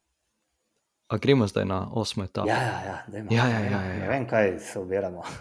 [1.09, 2.47] A gremo zdaj na osmo etapo?
[2.49, 3.99] Ja, ja, ja, ja, ja, ja, ja.
[3.99, 5.23] Ne vem, kaj se ubiramo.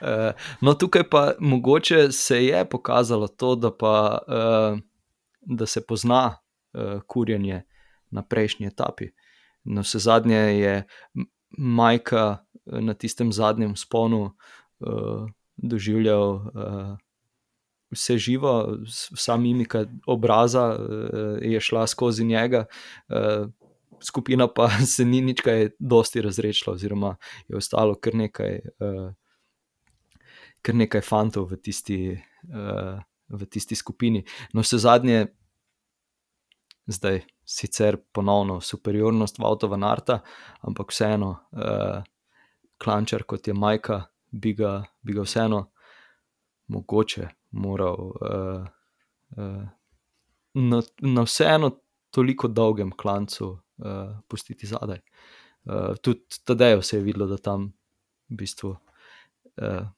[0.00, 4.78] Eh, no, tukaj pa mogoče se je pokazalo to, da, pa, uh,
[5.40, 6.36] da se pozna
[7.06, 7.62] kurjenje
[8.10, 9.08] na prejšnji etapi.
[9.64, 10.82] Na vse zadnje je
[11.58, 12.36] Majka
[12.66, 14.30] na tistem zadnjem sponu
[14.78, 16.96] uh, doživljal uh,
[17.90, 18.78] vse živo,
[19.12, 22.64] vsa mimika obraza uh, je šla skozi njega.
[23.08, 23.50] Uh,
[24.02, 27.16] skupina pa se ni nič kaj dosti razrešila, oziroma
[27.48, 29.12] je ostalo kar nekaj, uh,
[30.62, 32.00] kar nekaj fantov v tisti,
[32.50, 34.24] uh, v tisti skupini.
[34.52, 35.26] No, vse zadnje,
[36.86, 40.20] zdaj sicer ponovno superiornost Vautova Narta,
[40.60, 42.02] ampak vseeno, uh,
[42.78, 45.70] klančar kot je Majka, bi ga, bi ga vseeno
[46.66, 48.12] mogoče moral.
[48.20, 48.66] Uh,
[49.36, 49.64] uh,
[50.56, 51.68] Na, na vseeno
[52.10, 55.02] toliko dolgem klancu uh, pustiti zadaj.
[55.64, 57.66] Uh, tudi tedaj se je videlo, da tam
[58.28, 59.88] v bistvu, uh,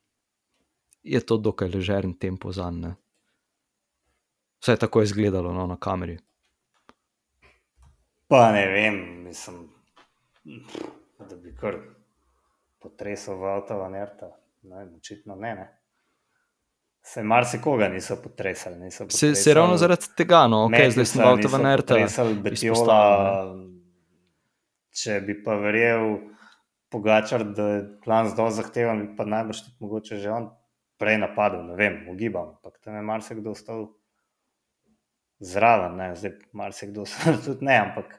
[1.02, 2.96] je to dokaj ležeren tempo za njega.
[4.60, 6.18] Vse je tako izgledalo no, na kameri.
[8.28, 9.68] Pa ne vem, mislim,
[11.28, 11.78] da bi kar
[12.82, 14.32] potresel v avto, nerta.
[14.96, 15.54] Očitno ne.
[15.54, 15.66] ne.
[17.02, 18.76] Se marsikoga niso potresali.
[18.76, 19.34] Niso potresali.
[19.34, 21.96] Se, se ravno zaradi tega, no, okay, zdaj smo avto v Nerta.
[24.98, 26.18] Če bi pa verjel
[26.90, 30.48] Pogačar, da je plan zelo zahteven, pa najbrž tudi mogoče že on
[30.98, 32.56] prej napadel, ne vem, ugibam.
[32.56, 33.84] Ampak tam je marsikdo ostal
[35.38, 37.04] zraven, ne, zdaj marsikdo
[37.44, 38.16] tudi ne, ampak.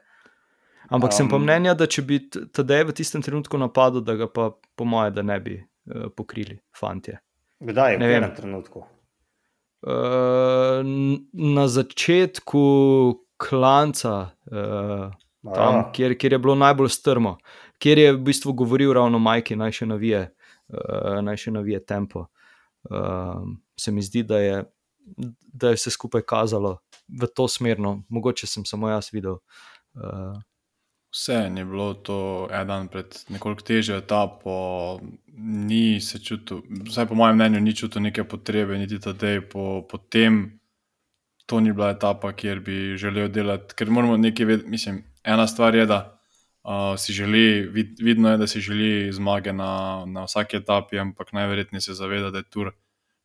[0.90, 4.16] Ampak um, sem pa um, mnenja, da če bi tedaj v tistem trenutku napadel, da
[4.18, 7.20] ga pa po moje, da ne bi uh, pokrili fantje.
[7.60, 8.82] Kdaj je v enem trenutku?
[9.86, 10.82] Uh,
[11.32, 12.64] na začetku
[13.40, 15.06] klanca, uh,
[15.54, 15.90] tam, Ja.
[15.94, 17.38] kjer, kjer je bilo najbolj strmo,
[17.80, 20.26] kjer je v bistvu govoril ravno Majki, naj še navije,
[20.74, 22.26] uh, naj še navije tempo.
[22.90, 23.40] Uh,
[23.78, 24.58] se mi zdi, da je,
[25.52, 26.78] da je vse skupaj kazalo
[27.08, 28.02] v to smer, no.
[28.08, 29.38] mogoče sem samo jaz videl.
[29.94, 30.36] Uh,
[31.10, 34.52] Vseeno je bilo to eden pred nekoliko težjo etapo,
[35.42, 39.98] ni se čutil, vsaj po mojem mnenju, ni čutil neke potrebe, niti tedej po, po
[39.98, 40.60] tem.
[41.50, 44.70] To ni bila etapa, kjer bi želel delati, ker moramo nekaj vedeti.
[44.70, 46.20] Mislim, ena stvar je, da
[46.62, 51.32] uh, si želi, vid, vidno je, da si želi zmage na, na vsaki etapi, ampak
[51.32, 52.70] najverjetneje se zaveda, da je tur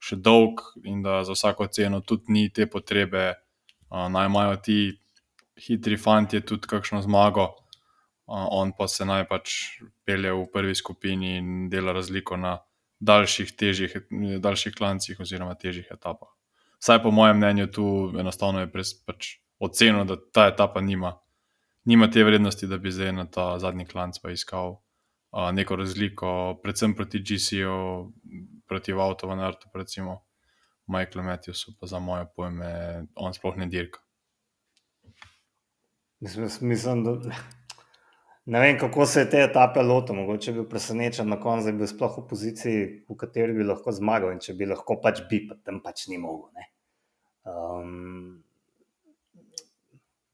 [0.02, 3.34] še dolg in da za vsako ceno tudi ni te potrebe,
[3.90, 4.80] uh, naj imajo ti
[5.68, 7.52] hitri fanti tudi kakšno zmago,
[8.28, 9.56] on pa se naj pač
[10.06, 12.58] pelje v prvi skupini in dela razliko na
[13.00, 13.98] daljših, težjih,
[14.42, 16.32] daljših klancih oziroma težjih etapah.
[16.80, 17.86] Vsaj po mojem mnenju, tu
[18.20, 21.16] enostavno je pres, pač ocenil, da ta etapa nima,
[21.86, 26.30] nima te vrednosti, da bi zdaj na ta zadnji klanc pa iskal uh, neko razliko,
[26.64, 27.76] predvsem proti GC-ju,
[28.68, 30.24] proti Vautu, Vanartu, recimo
[30.88, 34.00] Michaelu Matthewsu, pa za moje pojme, on sploh ne dirka.
[36.62, 37.20] Mislim, da
[38.46, 40.16] ne vem, kako se je te etape lotil.
[40.16, 43.66] Mogoče je bil presenečen na koncu, da je bil sploh v poziciji, v kateri bi
[43.66, 44.36] lahko zmagal.
[44.36, 46.52] In če bi lahko pač bi, pa tam pač ni mogel.
[46.56, 46.68] Ne,
[47.50, 48.38] um,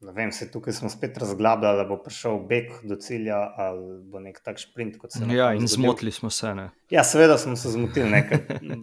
[0.02, 4.20] ne vem, se tukaj smo spet razglabljali, da bo prišel beg do cilja ali bo
[4.20, 5.76] nek tak sprint, kot se ja, in zgodil.
[5.76, 6.54] zmotili smo se.
[6.54, 6.70] Ne.
[6.90, 8.42] Ja, seveda smo se zmotili, nekaj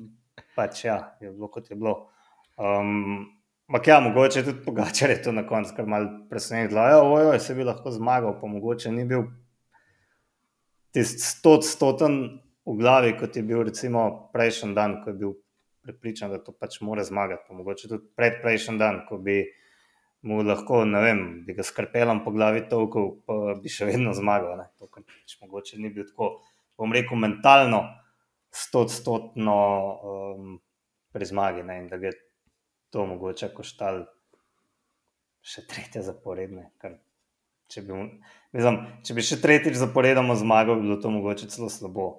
[0.57, 2.07] pač ja, je bilo kot je bilo.
[2.57, 3.27] Um,
[3.70, 6.82] Ampak ja, mogoče tudi pogačar je to na koncu, kar malo presenetilo.
[6.89, 9.28] Ja, ojoj, se bi lahko zmagal, pa mogoče ni bil
[10.89, 12.15] tisti stotstoten
[12.65, 15.36] v glavi, kot je bil recimo prejšnji dan, ko je bil
[15.86, 17.45] prepričan, da to pač mora zmagati.
[17.45, 19.43] Pa mogoče tudi predprejšnji dan, ko bi
[20.26, 24.55] mu lahko, ne vem, bi ga skrpelom po glavi tolkal, pa bi še vedno zmagal.
[24.63, 24.65] Ne?
[24.82, 26.32] To, kar pač mogoče ni bil tako,
[26.74, 27.84] bom rekel, mentalno
[28.49, 29.59] stotstotno
[30.09, 30.57] um,
[31.13, 31.67] pri zmagi.
[31.70, 31.78] Ne?
[31.84, 32.15] In da je
[32.89, 34.03] to mogoče koštal
[35.45, 36.69] še tretje zaporedne.
[36.81, 36.97] Kar,
[37.71, 37.99] če, bi,
[38.55, 42.09] mislim, če bi še tretjič zaporedoma zmagal, bi bilo to mogoče celo slabo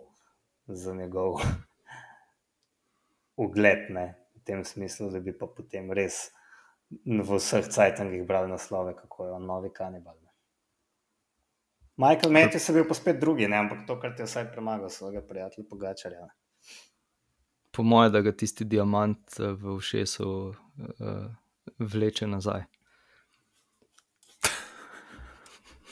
[0.70, 1.42] za njegov
[3.44, 4.08] ugled, ne?
[4.40, 6.30] v tem smislu, da bi pa potem res
[6.90, 10.16] v vseh cajtangih brali naslove, kako je on novi kanibal.
[10.16, 10.30] Ne?
[12.00, 13.60] Michael Matthews je bil pa spet drugi, ne?
[13.60, 16.24] ampak to, kar ti je vsaj premagal svojega prijatelja Pogačarja.
[16.24, 16.39] ne.
[17.70, 21.30] Po mojem, da ga tisti diamant eh, v ušesu uh,
[21.78, 22.64] vleče nazaj.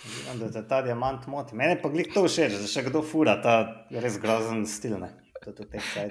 [0.09, 1.57] Vidim, da te ta diamant moti.
[1.57, 3.61] Mene pa glih to všeč, da še kdo fura ta
[3.91, 4.99] res grozen stil.
[5.03, 5.13] Ne?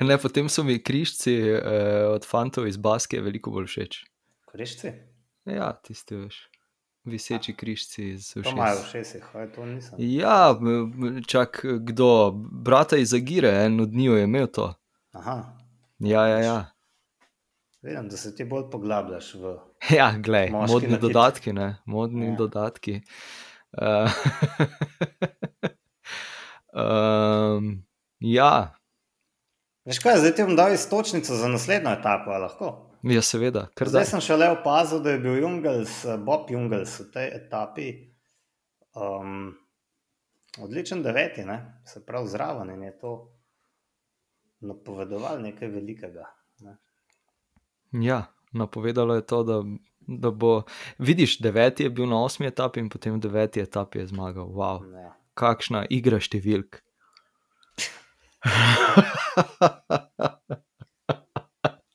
[0.02, 4.00] Ne, potem so mi križci uh, od fantov iz Baske veliko bolj všeč.
[4.48, 4.94] Korišči?
[5.52, 6.40] Ja, tisti veš.
[7.08, 8.88] Viseči križci iz To imajo ušes.
[8.88, 10.00] v šestih, hoj, to nisem.
[10.00, 10.56] Ja,
[11.28, 14.74] čak kdo, brata iz Agire, en od njiju je imel to.
[15.12, 15.58] Aha,
[16.00, 16.58] Ja, ja, ja.
[17.82, 19.56] vidim, da se ti bolj poglabljaš v.
[19.92, 21.02] Ja, glej, modni nakit.
[21.02, 22.36] dodatki, ne, modni Ja.
[22.36, 23.02] dodatki.
[23.70, 24.10] Uh,
[26.74, 27.84] um,
[28.20, 28.74] ja,
[29.84, 32.70] Veš kaj, zdaj ti bom dal istočnico za naslednjo etapo, lahko.
[33.04, 34.06] ja, seveda, Zdaj zdaj.
[34.06, 37.88] sem šele opazil, da je bil Jungels, Bob Jungels v tej etapi
[38.94, 39.54] um,
[40.58, 41.60] odličen deveti, ne?
[41.86, 43.14] se pravi zraven in je to
[44.60, 46.26] napovedoval nekaj velikega.
[46.60, 46.78] Ne?
[47.92, 49.62] Ja, napovedalo je to, da,
[50.02, 50.64] da bo.
[51.00, 54.48] Vidiš, deveti je bil na osmi etapi in potem deveti etapi je zmagal.
[54.48, 55.14] Wow, Ja.
[55.34, 56.82] kakšna igra številk.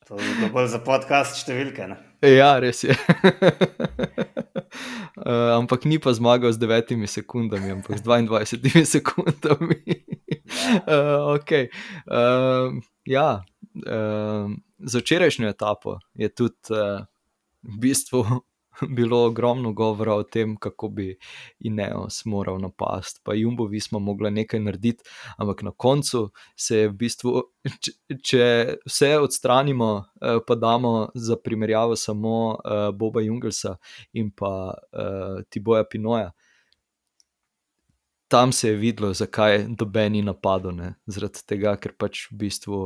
[0.07, 1.87] To je bolj za podcast številke.
[1.87, 1.97] Ne?
[2.27, 2.95] Ja, res je.
[5.13, 9.81] Uh, ampak ni pa zmagal z devetimi sekundami, ampak z 22 sekundami.
[10.89, 11.69] uh, okay.
[12.09, 12.73] uh,
[13.05, 13.45] ja,
[13.85, 14.45] uh,
[14.81, 17.05] za včerajšnjo etapo je tudi uh,
[17.61, 18.25] v bistvu
[18.97, 21.17] bilo ogromno govora o tem, kako bi
[21.59, 25.03] Ineos moral napasti, pa Jumbovi smo mogli nekaj narediti,
[25.37, 27.43] ampak na koncu se je v bistvu,
[27.79, 27.91] če,
[28.23, 28.45] če
[28.85, 33.75] vse odstranimo, eh, pa damo za primerjavo samo uh, Boba Jungelsa
[34.13, 36.31] in pa uh, Tiboja Pinoja.
[38.27, 40.73] Tam se je videlo, zakaj doben ni napadel.
[40.75, 40.93] Ne?
[41.05, 42.79] Zaradi tega, ker pač v bistvu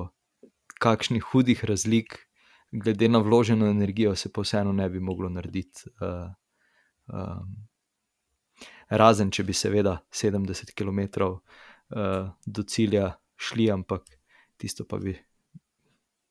[0.84, 2.27] kakšnih hudih razlik,
[2.72, 5.90] glede na vloženo energijo, se pa vseeno ne bi moglo narediti.
[6.02, 6.32] Uh,
[7.14, 7.68] um,
[8.90, 14.18] razen, če bi seveda 70 km uh, do cilja šli, ampak
[14.58, 15.16] tisto pa bi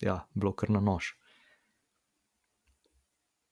[0.01, 1.14] ja, bilo kar na nož.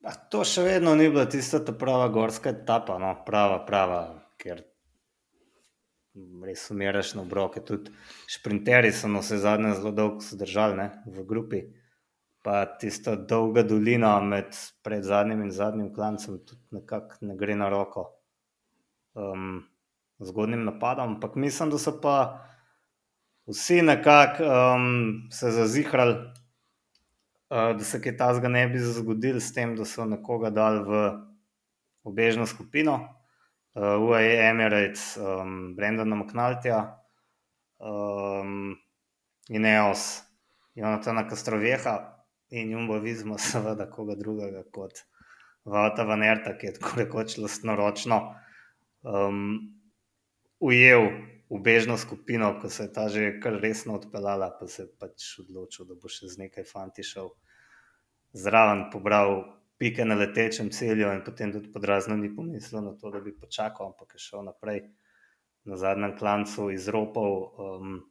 [0.05, 4.01] Pa to še vedno ni bila tista ta prava gorska etapa, no, prava, prava,
[4.37, 4.61] ker
[6.45, 7.63] res umiraš na obroke.
[7.65, 7.93] Tudi
[8.29, 11.63] šprinterji so na vse zadnje zelo dolgo zdržali v grupi.
[12.45, 14.53] Pa tista dolga dolina med
[14.85, 18.05] pred zadnjim in zadnjim klancem tudi nekako ne gre na roko
[19.17, 19.63] um,
[20.21, 21.15] zgodnim napadom.
[21.15, 22.45] Ampak mislim, da so pa
[23.49, 26.15] vsi nekako um, se zazihrali,
[27.51, 31.05] uh, da se kaj tasga ne bi zgodil s tem, da so nekoga dali v
[32.05, 33.01] obežno skupino.
[33.75, 36.83] Uh, UAE Emirates, um, Brendana McNaltija
[37.81, 38.77] um,
[39.49, 40.23] in EOS,
[40.75, 42.14] Jonatana Kastroveha
[42.51, 45.05] in Jumbo Vizma, seveda koga drugega kot
[45.65, 48.19] Vata Vanerta, ki je tako rekoč lastnoročno
[49.03, 49.57] um,
[50.61, 51.09] ujel
[51.49, 55.87] ubežno skupino, ko se je ta že kar resno odpeljala, pa se je pač odločil,
[55.89, 57.31] da bo še z nekaj fanti šel
[58.33, 59.45] zraven, pobral
[59.79, 63.93] pike na letečem celju in potem tudi podrazno ni pomislil na to, da bi počakal,
[63.93, 64.85] ampak je šel naprej
[65.65, 67.33] na zadnjem klancu izropal.
[67.59, 68.03] Um,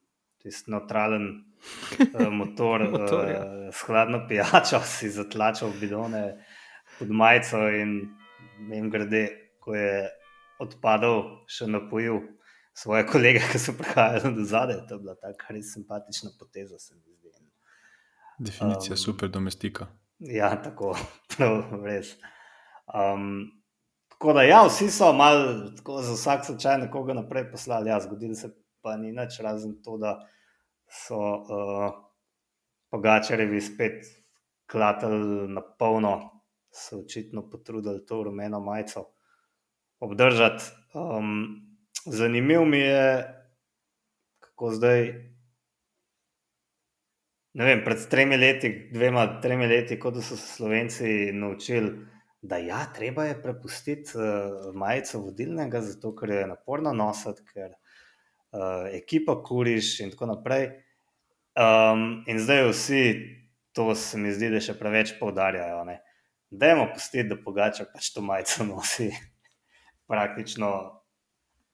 [0.43, 1.52] Tisti neutralen
[2.31, 3.43] motor, Motor, ja.
[3.45, 6.45] uh, s hladno pijačo, si zatlačal bidone
[6.99, 7.97] pod majico, in
[8.69, 9.27] vem, grede,
[9.59, 10.09] ko je
[10.59, 12.21] odpadal, še napojil
[12.73, 14.83] svoje kolege, ki so prihajali do zadaj.
[14.89, 17.23] To je bila tako res simpatična poteza, se mi zdi.
[18.39, 19.87] Definicija Um, super domestika.
[20.19, 20.95] Ja, tako,
[21.35, 22.15] prav, res.
[22.93, 23.51] Um,
[24.09, 28.49] tako da, ja, vsi so malo, za vsak slučaj nekoga naprej poslali, ja, zgodilo se
[28.81, 30.17] pa ni nič, razen to, da
[30.93, 31.91] so uh,
[32.93, 34.05] Pogačarjevi spet
[34.71, 36.29] klatali na polno,
[36.71, 39.05] se očitno potrudili to rumeno majico
[39.99, 40.63] obdržati.
[40.93, 41.61] Um,
[42.05, 43.25] zanimiv mi je,
[44.39, 45.13] kako zdaj.
[47.53, 51.91] Vem, pred tremi leti, dvema, tremi leti, kot so se Slovenci naučili,
[52.41, 58.89] da ja, treba je prepustiti uh, majico vodilnega, zato ker je naporno nositi, ker uh,
[58.91, 60.82] ekipa kuriš in tako naprej.
[61.53, 63.03] Um, in zdaj vsi
[63.73, 65.81] to se mi zdi, da še preveč poudarjajo.
[65.89, 65.99] Ne?
[66.53, 69.09] Dajmo pustiti, da pogača pač to majico nosi
[70.09, 70.69] praktično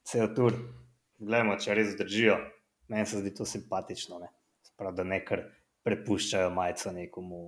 [0.07, 0.55] cel tur.
[1.19, 2.37] Glejmo, če res držijo.
[2.89, 4.21] Meni se zdi to simpatično.
[4.23, 4.31] Ne?
[4.79, 5.43] Prav, da ne kar
[5.83, 7.41] prepuščajo majico nekomu,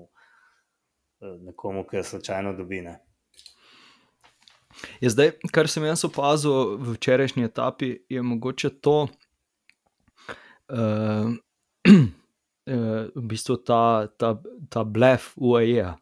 [1.23, 2.81] eh, nekomu ki jo slučajno dobi.
[2.83, 2.97] Ne?
[4.99, 8.97] Je zdaj, kar sem jaz opazil v včerajšnji etapi, je mogoče to,
[10.71, 11.31] uh,
[12.71, 14.35] v bistvu ta, ta,
[14.69, 15.93] ta blef UAE,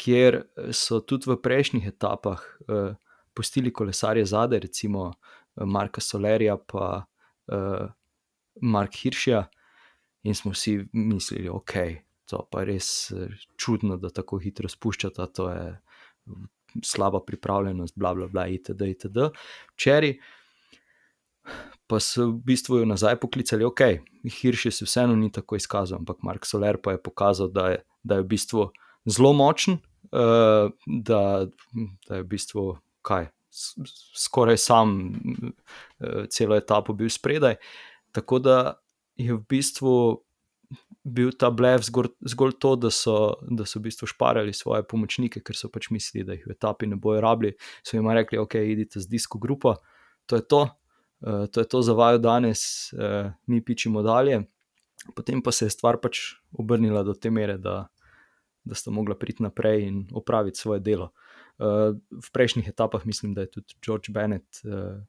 [0.00, 0.40] kjer
[0.74, 2.94] so tudi v prejšnjih etapah uh,
[3.34, 5.12] pustili kolesarje zadaj, recimo
[5.54, 7.86] Marka Solerija pa uh,
[8.62, 9.44] Mark Hiršja,
[10.24, 11.72] in smo vsi mislili, ok,
[12.30, 12.88] to pa je res
[13.60, 15.66] čudno, da tako hitro spuščata, to je
[16.82, 18.88] slaba pripravljenost, bla, bla, bla, itd.
[18.88, 19.28] itd.
[19.74, 20.16] Včeraj
[21.86, 23.80] pa so v bistvu jo nazaj poklicali, ok,
[24.24, 28.18] Hirš se vseeno ni tako izkazal, ampak Mark Soler pa je pokazal, da je, da
[28.18, 28.68] je v bistvu
[29.04, 29.78] zelo močen,
[30.12, 31.22] uh, da,
[32.08, 32.66] da je v bistvu
[33.04, 33.28] kaj.
[34.18, 34.94] Skoraj sam
[36.32, 37.60] celo etapo bil spredaj,
[38.10, 38.56] tako da
[39.20, 39.92] je v bistvu
[41.04, 45.44] bil ta blef zgolj, zgolj to, da so, da so v bistvu šparali svoje pomočnike,
[45.44, 47.52] ker so pač mislili, da jih v etapi ne bojo rabili.
[47.84, 49.76] So jim rekli, ok, idite z disko grupo,
[50.26, 50.72] to je to, uh,
[51.20, 54.42] to je to za vaju danes, uh, mi pičimo dalje.
[55.14, 56.18] Potem pa se je stvar pač
[56.52, 57.86] obrnila do te mere, da,
[58.64, 61.12] da sta mogla priti naprej in opraviti svoje delo.
[61.58, 65.00] Uh, v prejšnjih etapah mislim, da je tudi George Bennett uh,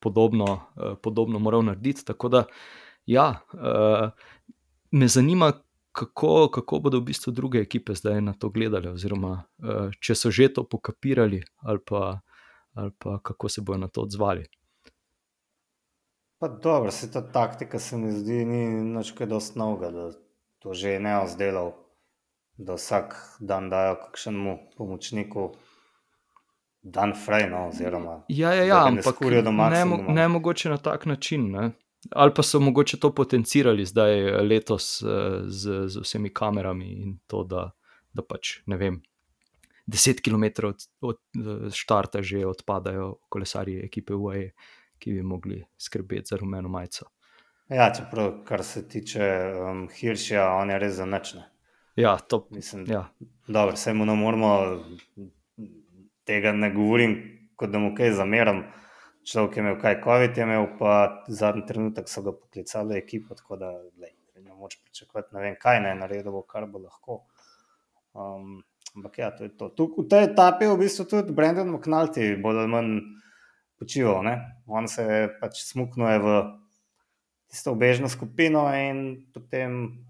[0.00, 2.04] podobno, uh, podobno moral narediti.
[2.04, 2.44] Tako da,
[3.06, 4.10] ja, uh,
[4.90, 5.52] me zanima,
[5.94, 9.44] kako, kako bodo v bistvu druge ekipe zdaj na to gledali, oziroma
[10.02, 12.18] če so že to pokapirali, ali pa,
[12.74, 14.46] ali pa kako se bodo na to odzvali.
[16.38, 20.10] Pa dobro, se ta taktika se mi zdi, ni nič kaj dosti novega, da
[20.58, 21.72] to že je neozdelal,
[22.56, 25.54] da vsak dan dajo kakšnemu pomočniku
[26.82, 29.20] dan fraj, no, oziroma Ja, ja, ja ampak
[29.70, 31.50] ne, mo ne mogoče na tak način.
[31.50, 31.70] Ne?
[32.10, 35.02] Ali pa so mogoče to potencirali zdaj letos
[35.46, 37.70] z, z vsemi kamerami in to, da,
[38.12, 39.02] da pač ne vem.
[39.86, 41.18] 10 km od, od
[41.72, 44.50] štarta že odpadajo kolesarji ekipe UAE,
[44.98, 47.10] ki bi mogli skrbeti za rumeno majico.
[47.68, 49.24] Ja, čeprav, kar se tiče
[49.60, 51.42] um, Hirša, on je res zanačen.
[51.96, 52.84] Ja, to mislim.
[52.88, 53.08] Ja.
[53.46, 54.50] Dobro, se mu ne moramo,
[56.24, 57.14] tega ne govorim,
[57.56, 58.64] kot da mu kaj zameram.
[59.24, 63.56] Človek je imel kaj COVID, je imel pa zadnji trenutek so ga poklicali ekipo, tako
[63.56, 67.22] da lej, ne moč pričakovati, ne vem kaj naj naredi, bo kar bo lahko.
[68.12, 68.60] Um,
[68.96, 69.68] ampak ja, to je to.
[69.68, 72.92] Tuk, v tej etapi je v bistvu tudi Brendan McNulty bolj ali manj
[73.78, 74.22] počival.
[74.24, 74.34] Ne?
[74.66, 76.28] On se je pač smuknil v
[77.50, 80.02] tisto obežno skupino in potem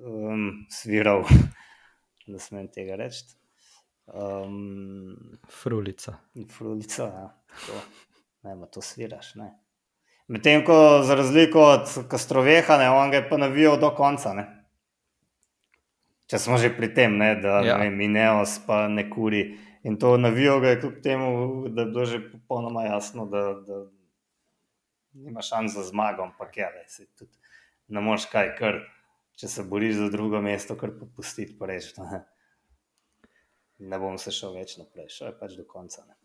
[0.00, 1.24] um, sviral,
[2.30, 3.24] da smem tega reči.
[4.04, 5.16] Um,
[5.48, 6.18] Frulica.
[6.48, 7.28] Frulica, ja.
[7.66, 7.80] To,
[8.44, 9.34] ne, ma to sviraš.
[9.40, 9.54] Ne.
[10.28, 14.32] Medtem ko za razliko od Kastroveha, ne, on ga je pa navijal do konca.
[14.36, 14.63] Ne.
[16.30, 17.78] Če smo že pri tem, ne, da Ja.
[17.84, 17.90] ja.
[17.90, 19.58] Mineos pa ne kuri.
[19.84, 21.28] In to navijo ga je kljub temu,
[21.68, 23.84] da je bilo že popolnoma jasno, da, da
[25.12, 27.36] nima šans za zmago, ampak ja, lej, saj tudi
[27.88, 28.80] ne moreš kaj, kar,
[29.36, 31.92] če se boriš za drugo mesto, kar popustiti, pa reči.
[32.00, 32.24] Ne.
[33.90, 36.04] ne bom se šel več naprej, šel je pač do konca.
[36.08, 36.16] Ne.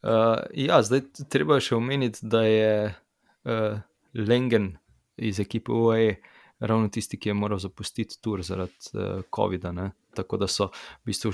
[0.00, 3.80] Uh, ja, zdaj treba še omeniti, da je uh,
[4.16, 4.72] Lengen
[5.20, 6.14] iz ekipe UAE
[6.60, 9.72] ravno tisti, ki je moral zapustiti tur zaradi uh, COVID-a.
[9.72, 9.90] ne.
[10.14, 11.32] Tako da so v bistvu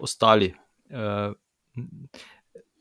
[0.00, 0.52] ostali
[0.90, 1.34] uh,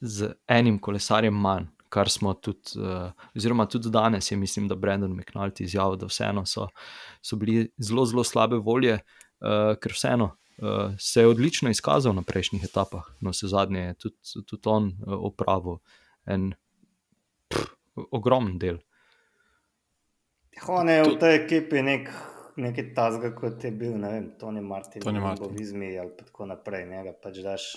[0.02, 1.68] z enim kolesarjem manj.
[1.90, 6.46] Kar smo tudi, uh, oziroma tudi danes, je mislim, da Brendan McNulty izjavil, da vseeno
[6.46, 6.68] so,
[7.22, 9.00] so bili zelo, zelo slabe volje,
[9.40, 13.08] uh, ker vseeno uh, se je odlično izkazal na prejšnjih etapah.
[13.22, 15.80] No, vse zadnje je tudi, tudi on uh, opravil
[16.26, 16.52] en
[17.48, 17.72] pff,
[18.12, 18.82] ogromen del.
[20.66, 22.10] On je v tej ekipi nek,
[22.58, 25.46] nekaj tazga, kot je bil ne vem, Tony Martin, Tony Martin.
[25.46, 26.88] Bovizmi ali tako naprej.
[26.90, 27.68] Njega pač daš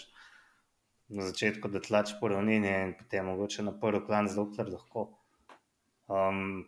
[1.11, 5.11] na začetku, da tlač po ravnini in potem mogoče na prvi plan zelo lahko.
[6.09, 6.65] Um,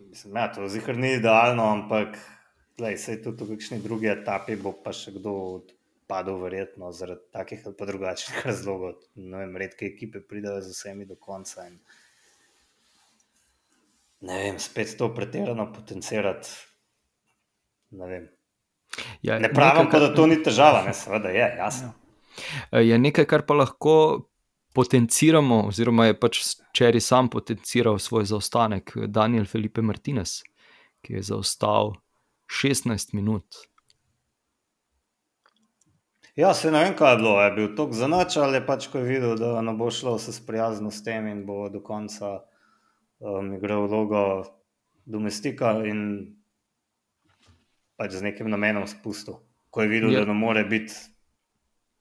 [0.00, 2.18] mislim, ja, to zihar ni idealno, ampak
[2.78, 7.66] glej, sej tudi v kakšni drugi etapi bo pa še kdo odpadel, verjetno zaradi takih
[7.66, 9.02] ali pa drugačnih razlogov.
[9.14, 11.68] Ne vem, redke ekipe pridejo z vsemi do konca.
[11.70, 11.78] In,
[14.24, 16.48] ne vem, spet to pretirano potencirati.
[17.90, 18.28] Ne, vem.
[19.22, 21.92] Ja, ne pravim nekaj, pa, da to ni težava, ne, seveda je, jasno.
[22.72, 23.96] je nekaj, kar pa lahko
[24.74, 30.40] potenciramo, oziroma je pač včeraj sam potenciral svoj zaostanek, Daniel Felipe Martinez,
[31.04, 31.94] ki je zaostal
[32.50, 33.66] 16 minut.
[36.34, 37.34] Ja, se ne vem, kaj je bilo.
[37.38, 40.34] Je bil to za noč ali pač, ko je videl, da ne bo šlo se
[40.34, 42.40] sprijaznil s tem in bo do konca
[43.24, 44.44] um, igral vlogo
[45.08, 46.34] domestika in
[47.96, 49.40] pač z nekim namenom spustil.
[49.70, 50.24] Ko je videl, Ja.
[50.24, 50.92] da ne more biti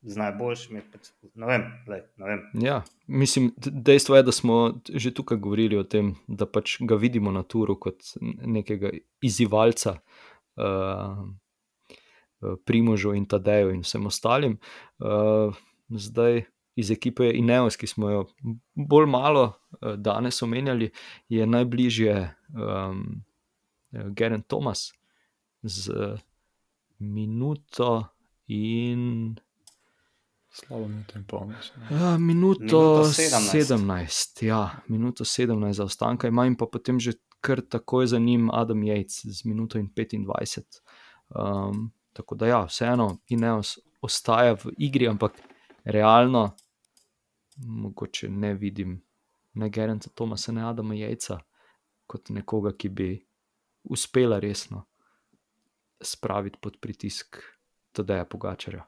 [0.03, 2.41] z najboljšimi, pač, ne vem, lej, ne vem.
[2.59, 4.57] Ja, mislim, dejstvo je, da smo
[4.89, 9.99] že tukaj govorili o tem, da pač ga vidimo na turu kot nekega izzivalca.
[10.59, 11.23] Uh,
[12.67, 14.57] Primožu in Tadeju in vsem ostalim.
[14.99, 15.55] Uh,
[15.87, 16.43] zdaj
[16.75, 18.25] iz ekipe Ineos, ki smo jo
[18.75, 19.62] bolj malo uh,
[19.97, 20.91] danes omenjali,
[21.29, 23.23] je najbližje um,
[23.91, 24.91] Geren Thomas
[25.63, 26.19] z uh,
[26.99, 28.07] minuto
[28.47, 29.35] in
[30.53, 31.47] Slabo minuto in pol.
[31.47, 31.85] Mislim.
[31.89, 33.51] Ja, minuto, Minuto 17.
[33.51, 33.75] 17.
[33.75, 38.81] 17 ja, minuto 17 zaostanka ima in pa potem že kar takoj za njim Adam
[38.81, 40.61] Yates z minuto in 25.
[41.29, 45.31] Um, tako da, ja, vseeno, Ineos ostaja v igri, ampak
[45.83, 46.55] realno,
[47.57, 49.01] mogoče ne vidim
[49.53, 51.39] ne Gerenta Tomasa, ne Adama Jejca
[52.07, 53.09] kot nekoga, ki bi
[53.83, 54.85] uspela resno
[56.03, 57.39] spraviti pod pritisk
[57.91, 58.83] Tadeja Pogačarja.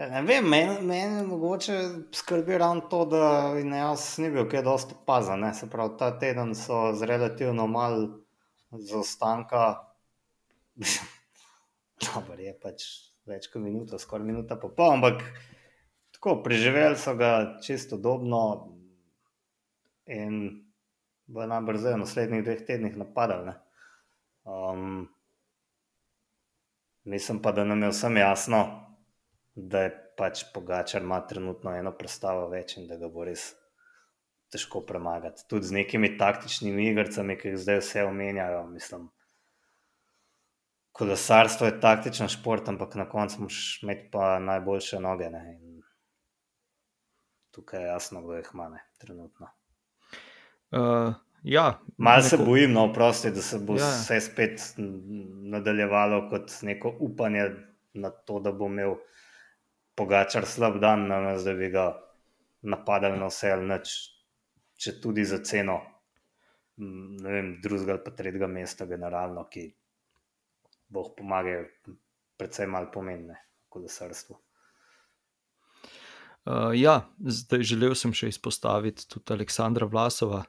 [0.00, 1.76] Ja, ne vem, meni men mogoče
[2.14, 5.44] skrbi ravno to, da jaz ni bil kaj dosti opazen.
[5.54, 8.08] Se pravi, ta teden so z relativno malo
[8.70, 9.74] zaostanka,
[12.06, 12.86] dobro je pač
[13.28, 15.26] več kot minuto, skoraj minuta pa pol, ampak
[16.16, 18.40] tako preživeli so ga čisto dobno
[20.10, 20.36] in
[21.30, 23.54] bo najbrž zdaj v naslednjih dveh tednih napadali.
[24.44, 25.08] Um,
[27.04, 28.60] mislim pa, da nam je vsem jasno,
[29.54, 33.52] da je pač Pogačar ima trenutno eno predstavo več in da ga bo res
[34.50, 35.46] težko premagati.
[35.48, 38.64] Tudi z nekimi taktičnimi igricami, ki jih zdaj vse omenjajo.
[38.72, 39.06] Mislim,
[40.92, 45.30] kolesarstvo je taktičen šport, ampak na koncu moš imeti pa najboljše noge.
[45.30, 45.44] Ne?
[45.54, 45.80] In
[47.54, 49.54] tukaj je jasno, kdo jih ima ne, trenutno.
[50.70, 53.86] Uh, ja, Mal se neko- bojim, no, prosti, da se bo Ja.
[53.86, 54.60] vse spet
[55.50, 57.50] nadaljevalo kot neko upanje
[57.94, 58.94] na to, da bo imel
[59.94, 62.00] Pogačar slab dan, namesto da bi ga
[62.62, 63.90] napadali na vse ali nič,
[64.76, 65.80] če tudi za ceno
[67.22, 69.66] vem, drugega ali pa tretjega mesta, generalno, ki
[70.88, 71.64] boh pomaga,
[72.38, 73.36] predvsem malo pomembne
[73.68, 74.38] kolesarstvu.
[76.46, 80.40] Uh, ja, zdaj želel sem še izpostaviti tudi Aleksandra Vlasova,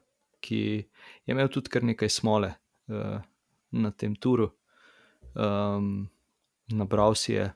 [0.42, 0.62] ki
[1.26, 2.54] je imel tudi kar nekaj smole
[2.90, 3.20] uh,
[3.72, 4.50] na tem turu.
[5.34, 6.10] Um,
[6.74, 7.52] nabral si je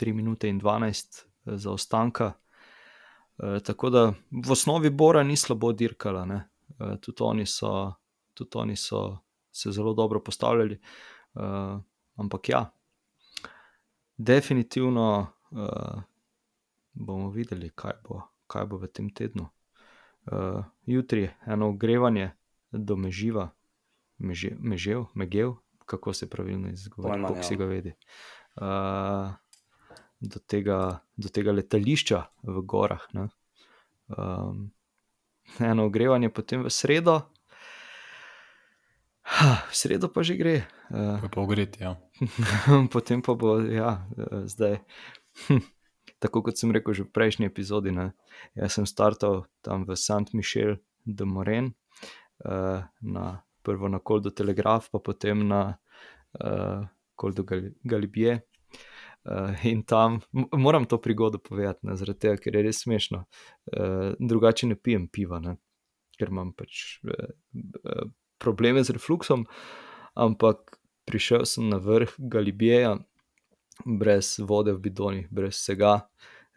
[0.00, 2.32] 3 minute in 12 za ostanka.
[3.38, 6.40] E, tako da v osnovi Bora ni slabo dirkala, e,
[7.00, 7.92] tudi, oni so,
[8.34, 9.18] tudi oni so
[9.50, 10.74] se zelo dobro postavljali.
[10.74, 10.80] E,
[12.14, 12.70] ampak ja,
[14.16, 15.56] definitivno e,
[16.92, 19.48] bomo videli, kaj bo, kaj bo v tem tednu.
[20.26, 22.30] E, jutri je eno ogrevanje
[22.72, 23.50] do meživa,
[24.18, 25.56] Meže, mežev, megev,
[25.86, 27.92] kako se pravilno izgovori, kako si ga vedi.
[28.56, 29.34] Uh,
[30.20, 33.02] do, tega, do tega letališča v gorah.
[34.06, 34.70] Um,
[35.58, 37.18] eno ogrevanje, potem v sredo,
[39.34, 40.56] ha, v sredo pa že gre.
[40.94, 41.98] Uh, pa pogreti, ja.
[42.94, 44.06] potem pa bo, ja,
[44.46, 44.78] zdaj.
[45.48, 45.64] Hm,
[46.24, 48.12] tako kot sem rekel že v prejšnji epizodi, ne,
[48.56, 50.32] jaz sem startal tam v St.
[50.32, 51.74] Michel de Moren,
[52.48, 53.26] uh, na
[53.64, 55.76] prvo na Koldo Telegraf, pa potem na
[56.40, 58.40] uh, Koldo Gal Galibije.
[59.24, 60.20] Uh, in tam
[60.52, 63.24] moram to prigodo povedati, ne, tega, ker je res smešno.
[63.72, 65.56] Uh, drugače ne pijem piva, ne,
[66.20, 68.04] ker imam pač uh,
[68.36, 69.46] probleme z refluksom.
[70.14, 70.76] Ampak
[71.08, 72.98] prišel sem na vrh Galibijeja,
[73.84, 76.00] brez vode v bidonih, brez vsega,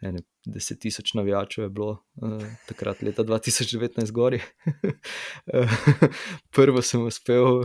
[0.02, 1.90] ene deset tisoč navijačev je bilo
[2.22, 4.40] uh, takrat, leta 2019, gori.
[6.56, 7.64] Prvo sem uspel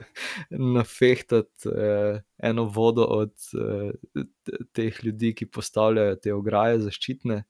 [0.76, 4.24] nafehtati uh, eno vodo od uh,
[4.72, 7.42] teh ljudi, ki postavljajo te ograje zaščitne.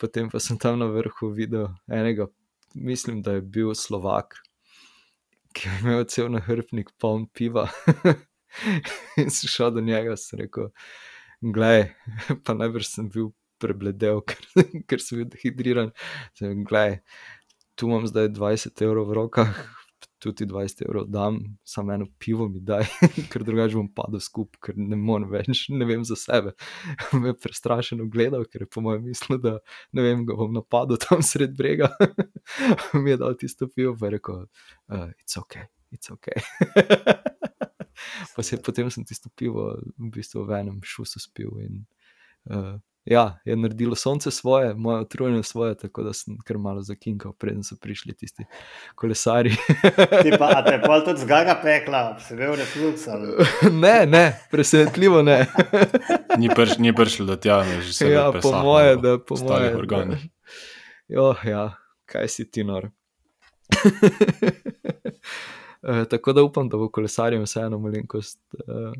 [0.00, 2.26] Potem pa sem tam na vrhu videl enega,
[2.74, 4.40] mislim, da je bil Slovak,
[5.52, 7.68] ki je imel cel nahrbnik poln piva.
[9.20, 10.70] In sem šel do njega in rekel,
[11.40, 11.90] gledaj,
[12.44, 14.40] pa najbrž sem bil prebledel, ker,
[14.88, 15.92] ker sem bil dehidriran.
[16.40, 17.00] Glej,
[17.76, 19.60] tu imam zdaj 20 evrov v rokah,
[20.20, 22.84] tudi 20 evrov dam, samo eno pivo mi daj,
[23.32, 26.52] ker drugače bom padel skupaj, ker ne morem več, ne vem za sebe.
[27.16, 29.56] Me je prestrašeno gledal, ker je po mojem mislil, da
[29.96, 31.88] ne vem, ga bom napadel tam sred brega.
[33.00, 34.46] mi je dal tisto pivo, pa je rekel,
[34.92, 35.62] uh, it's ok,
[35.96, 36.34] it's ok.
[38.36, 41.50] Pa se je potem sem tisto pivo v bistvu v enem šusu spil.
[41.64, 41.84] In,
[42.50, 47.32] uh, ja, je naredilo sonce svoje, moje utrujeno svoje, tako da sem kar malo zakinkal,
[47.32, 48.44] preden so prišli tisti
[48.94, 49.50] kolesari.
[50.22, 53.06] Ti pa, te pa tudi zgaga pekla, se ve v reflux.
[53.72, 55.46] ne, ne, presenetljivo ne.
[56.40, 58.12] ni, prš, ni prišlo do tja, ne, že se je.
[58.12, 59.76] Ja, po moje, da po moje.
[59.76, 60.18] Organe.
[61.08, 61.72] Jo, ja,
[62.04, 62.90] kaj si ti nor.
[65.82, 68.92] Uh, tako da upam, da bo kolesarjem vseeno malenkost uh,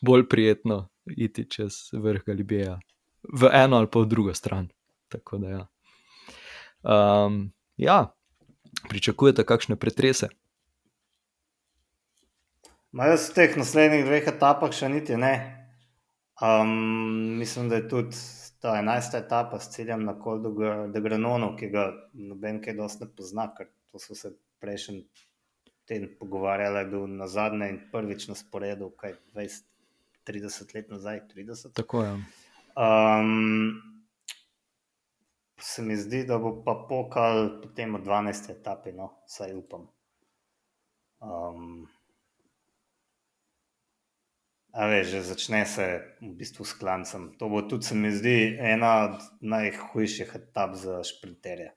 [0.00, 2.78] bolj prijetno iti čez vrh Galibija,
[3.32, 4.68] v eno ali pa v drugo stran.
[5.08, 5.66] Tako da, ja.
[6.82, 8.14] Um, ja,
[8.88, 10.28] pričakujete kakšne pretrese?
[12.92, 15.34] Ma jaz v teh naslednjih dveh etapah še niti ne.
[16.42, 18.16] Um, mislim, da je tudi
[18.60, 20.52] ta enajsta etapa s ciljem na Koldu
[21.00, 24.32] Granonu, ki ga noben kaj dosti ne pozna, ker to so se
[24.62, 25.04] prejšnji
[25.86, 29.72] teden pogovarjali, da je bil na zadnje in prvič na sporedu, kaj 20
[30.24, 31.72] 30 let nazaj, 30.
[31.72, 32.12] Tako je.
[32.12, 33.82] Um,
[35.60, 38.50] se mi zdi, da bo pa pokal potem v 12.
[38.50, 39.88] etapi, no, vsaj upam.
[41.22, 41.86] Um,
[44.72, 45.86] a veš, že začne se
[46.20, 47.32] v bistvu s klancem.
[47.38, 51.74] To bo tudi, se mi zdi, ena od najhujših etap za šprinterje,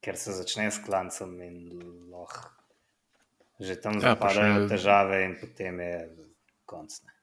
[0.00, 1.56] ker se začne s klancem in
[2.10, 2.59] lahko
[3.60, 5.94] že tam ja, zapadajo težave, in potem je
[6.64, 7.00] konc.
[7.04, 7.16] Ne.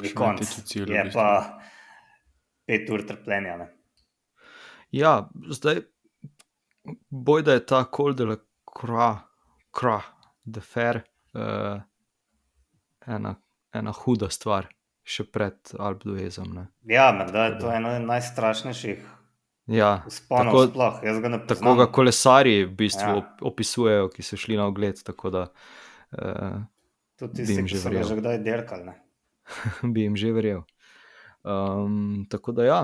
[0.00, 1.28] Ni konc, cilj, je pa
[2.64, 3.56] pet ur trpljenja.
[3.60, 3.66] Ne?
[4.94, 5.82] Ja, zdaj
[7.10, 8.36] boj, da je ta koldela
[8.80, 9.18] kra,
[9.70, 10.00] kra,
[10.44, 11.00] da je fair,
[11.32, 11.82] uh,
[13.06, 13.34] ena,
[13.72, 14.68] ena huda stvar,
[15.04, 16.56] še pred Alpduezom.
[16.88, 19.10] Ja, da je to eno najstrašnejših.
[19.66, 20.98] Ja, tako, sploh,
[21.48, 23.22] tako ga kolesari v bistvu ja.
[23.48, 25.00] opisujejo, ki so šli na ogled.
[25.32, 25.46] Da,
[26.18, 26.58] uh,
[27.18, 28.92] Tudi tisti, ki so že kdaj derkali.
[29.92, 30.62] bi jim že verjel.
[31.44, 32.80] Um, tako da, ja,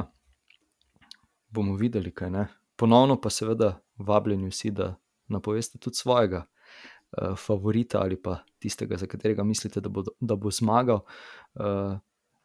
[1.52, 2.46] bomo videli, kaj ne.
[2.76, 4.94] Ponovno pa seveda vabljeni vsi, da
[5.28, 10.50] napoveste tudi svojega uh, favorita ali pa tistega, za katerega mislite, da bo, da bo
[10.50, 11.04] zmagal.
[11.54, 11.98] Uh,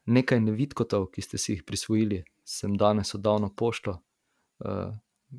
[0.06, 4.02] nekaj nevidkotov, ki ste si jih prisvojili, sem danes oddal na pošto.
[4.60, 4.94] Uh,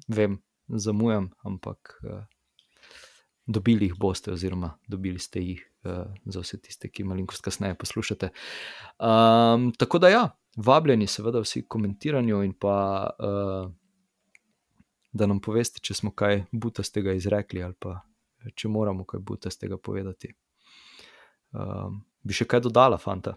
[0.09, 0.39] vem,
[0.69, 2.25] zamujam, ampak uh,
[3.47, 8.31] dobili jih boste, oziroma dobili ste jih uh, za vse tiste, ki malenkost kasneje poslušate.
[8.99, 10.25] Um, tako da, ja,
[10.57, 12.77] vabljeni, seveda, vsi komentiranju in pa,
[13.19, 13.73] uh,
[15.13, 18.01] da nam poveste, če smo kaj butastega izrekli ali pa
[18.55, 20.31] če moramo kaj butastega povedati.
[21.57, 23.35] Um, bi še kaj dodala, fanta?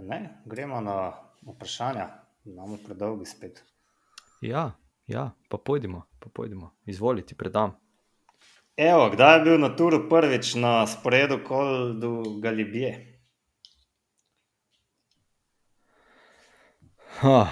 [0.00, 0.96] Ne, gremo na
[1.42, 2.08] vprašanja.
[2.44, 3.64] Imamo predolgi spet.
[4.40, 4.72] Ja,
[5.06, 6.70] ja pa pojdimo, pa pojdimo.
[6.86, 7.76] Izvolite, predam.
[8.76, 13.20] Evo, kdaj je bil na turu prvič na sporedu kol do Galibije?
[17.20, 17.48] Ha,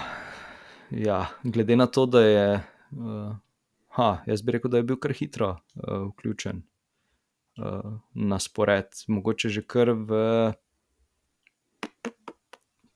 [0.89, 3.35] ja, glede na to, da je, uh,
[3.87, 6.63] ha, jaz bi rekel, da je bil kar hitro uh, vključen
[7.61, 10.23] uh, na spored, mogoče že kar v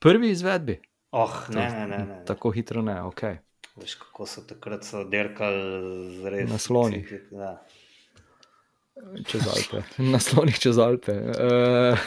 [0.03, 0.81] prvi izvedbi.
[1.11, 2.19] Oh, ne, ne, ne, ne.
[2.25, 3.23] Tako hitro ne, ok.
[3.75, 6.49] Veš, kako so takrat so derkali z res.
[6.49, 7.13] Na slonih.
[7.31, 7.53] Ja.
[9.25, 9.81] Čez Alpe,
[10.13, 11.15] na slonih čez Alpe.
[11.43, 11.97] Uh,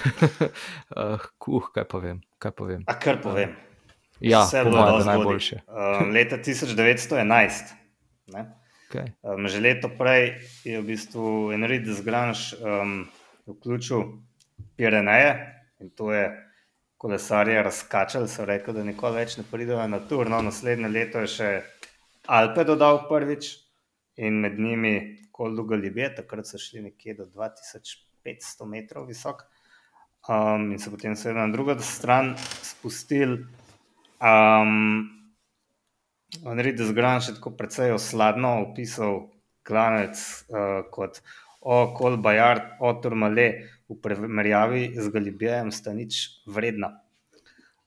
[0.97, 2.21] uh, kuh, kaj pa vem.
[2.39, 2.85] Kaj pa vem.
[2.87, 3.57] A kar povem.
[4.21, 5.61] Ja, Vse po bilo najboljše.
[5.67, 7.75] Um, leta 1911.
[8.33, 8.47] Ne?
[8.89, 9.13] Okay.
[9.23, 13.05] Um, že leto prej je v bistvu Enrique Zgranš um,
[13.47, 14.03] vključil
[14.77, 15.35] Pireneje
[15.81, 16.31] in to je
[16.97, 20.31] kolesarje razkačali, so rekli, da nikoli več ne pridejo na tur.
[20.31, 21.51] No, naslednje leto je še
[22.27, 23.53] Alpe dodal prvič
[24.17, 24.95] in med njimi
[25.33, 29.45] Kolduga Libije, takrat so šli nekje do 2500 metrov visok.
[30.27, 32.33] Um, in se potem seveda na drugo stran
[32.63, 33.45] spustili.
[34.19, 35.07] Um,
[36.43, 39.29] Enrique Zgran še tako precej osladno opisal
[39.67, 40.19] klanec
[40.51, 41.21] uh, kot
[41.67, 43.47] okol Bajard, o Turmale,
[43.89, 47.03] v primerjavi z Galibijem sta nič vredna.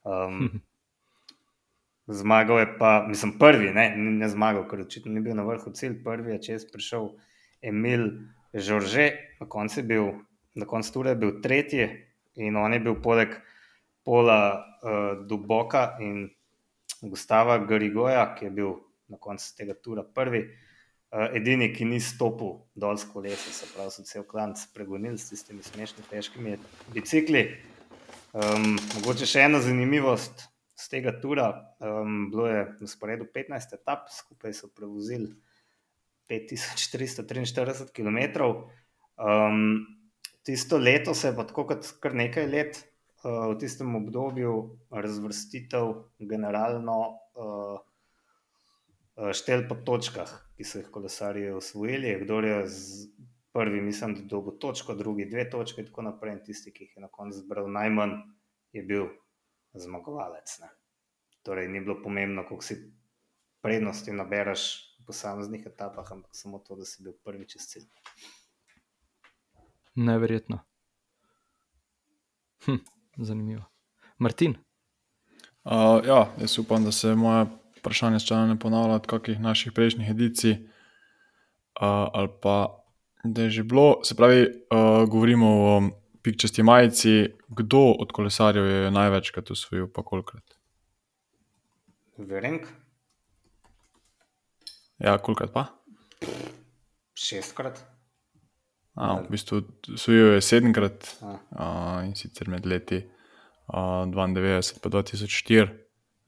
[0.07, 0.63] Um,
[2.07, 5.99] zmagal je pa, mislim, prvi, ne, ne zmagal, ker očitno ni bil na vrhu cilj,
[6.03, 7.11] prvi je čez prišel
[7.61, 8.25] Emil
[8.55, 10.05] Žorže, na koncu je bil,
[10.55, 11.85] na koncu ture je bil tretji
[12.39, 13.35] in on je bil poleg
[14.07, 16.31] Pola uh, Duboka in
[17.03, 18.71] Gustava Garigoja, ki je bil
[19.11, 20.68] na koncu tega tura prvi, uh,
[21.11, 25.65] edini, ki ni stopil dol s kolesa, se pravi, so cel klan spregonili s tistimi
[25.65, 26.57] smešni, težkimi
[26.93, 27.47] bicikli.
[28.29, 30.45] Um, mogoče še ena zanimivost
[30.77, 31.49] z tega tura.
[31.81, 35.31] Um, bilo je na sporedu 15 etap, skupaj so prevozili
[36.29, 38.19] 5343 km.
[39.17, 39.81] Um,
[40.45, 42.77] tisto leto se je pa tako kot kar nekaj let
[43.25, 44.53] uh, v tistem obdobju
[44.93, 45.91] razvrstitev
[46.21, 47.81] generalno uh,
[49.33, 52.19] štel po točkah, ki so jih kolesarji osvojili.
[52.23, 52.59] Kdo je
[53.53, 56.33] prvi, mislim, da dobo točko, drugi dve točke in tako naprej.
[56.33, 58.15] In tisti, ki jih je na koncu zbral najmanj,
[58.71, 59.09] je bil
[59.73, 60.59] zmagovalec.
[60.61, 60.69] Ne.
[61.43, 62.79] Torej, ni bilo pomembno, koliko si
[63.61, 67.89] prednosti nabereš v posameznih etapah, ampak samo to, da si bil prvi čez cilj.
[69.95, 70.59] Neverjetno.
[72.65, 72.83] Hm,
[73.17, 73.63] zanimivo.
[74.17, 74.55] Martin,
[75.63, 77.45] Uh, ja, jaz upam, da se moje
[77.79, 80.51] vprašanje sčasoma ne ponavlja od kakih naših prejšnjih edicij.
[81.79, 82.75] Uh, ali pa
[83.23, 85.81] da je že bilo, se pravi, uh, govorimo o
[86.21, 87.27] pikčasti majici.
[87.47, 90.43] Kdo od kolesarjev je največkrat usvojil, pa kolikrat?
[92.17, 92.67] Verenk,
[94.99, 95.65] Ja, kolikrat pa?
[97.15, 97.79] šestkrat.
[98.99, 99.61] A, v bistvu
[99.93, 101.35] usvojil je sedemkrat A.
[101.51, 102.99] uh, in sicer med leti
[103.71, 105.67] uh, 92 in 2004,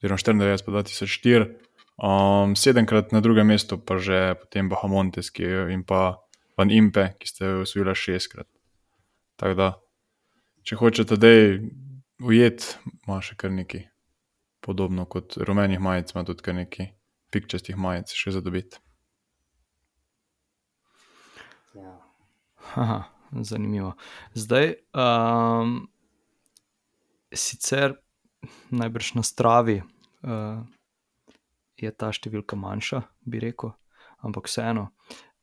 [0.02, 1.50] oziroma 94 in 2004.
[2.02, 6.18] Um, sedemkrat na drugem mestu, pa že potem Bahamontes je, in pa
[6.58, 8.48] Van Impe, ki ste jo usvojili šestkrat.
[9.38, 9.68] Tako da,
[10.66, 11.62] če hočete zdaj
[12.22, 12.66] ujeti,
[13.06, 13.86] ima še kar nekaj
[14.62, 16.90] podobno kot rumenih majic, ima tudi kar nekaj
[17.32, 18.82] pikčastih majic še za dobiti.
[22.76, 23.04] Aha,
[23.46, 23.94] zanimivo.
[24.34, 25.90] Zdaj, um,
[27.34, 27.98] sicer
[28.70, 30.62] najbrž na stravi uh,
[31.78, 33.74] je ta številka manjša, bi rekel,
[34.26, 34.90] ampak vseeno.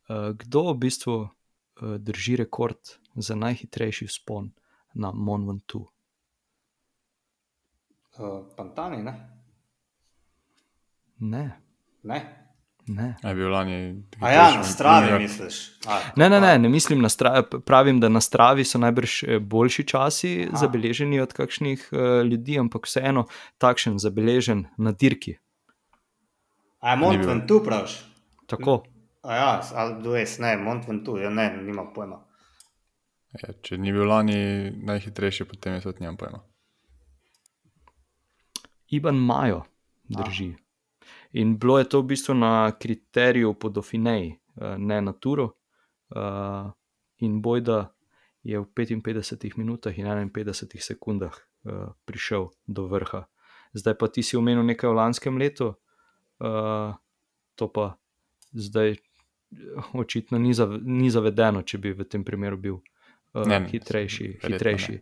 [0.08, 1.30] Uh, kdo v bistvu uh,
[1.98, 4.50] drži rekord za najhitrejši vzpon
[4.94, 5.86] na Ventoux?
[8.18, 9.14] Uh, Pantani, ne?
[11.18, 11.44] Ne,
[12.02, 12.47] ne?
[12.89, 13.16] Ne.
[13.23, 14.02] A je bil lani.
[14.20, 15.59] A ja, na stravi misliš.
[15.86, 17.43] A, Ne, ne, ne, ne mislim na stravi.
[17.66, 20.56] Pravim, da na stravi so najbrž eh, boljši časi Aha.
[20.56, 23.27] zabeleženi od kakšnih uh, ljudi, ampak vseeno
[23.59, 25.39] takšen zabeležen na dirki.
[26.81, 27.28] A je Ni Mont bil.
[27.28, 27.98] Ventoux, praviš?
[28.47, 28.82] Tako.
[29.23, 32.23] A ja, ali dues, ne, Mont Ventoux, ja, ne, nima pojma.
[33.43, 36.40] Ja, če ni bil lani najhitrejši, potem je tudi nimam pojma.
[38.89, 39.62] Iban Majo
[40.09, 40.55] drži.
[41.32, 45.52] In bilo je to v bistvu na kriteriju po Dauphineji, eh, ne na Turu.
[46.16, 46.70] eh,
[47.18, 47.92] In Bojda
[48.42, 53.26] je v 55 minutah in 51 sekundah eh, prišel do vrha.
[53.74, 55.74] Zdaj pa ti si omenil nekaj v lanskem letu,
[57.55, 57.98] to pa
[58.55, 58.96] zdaj,
[59.92, 62.76] očitno ni, zav, ni zavedeno, če bi v tem primeru bil
[63.34, 64.98] Ne, ne, hitrejši, verjetno hitrejši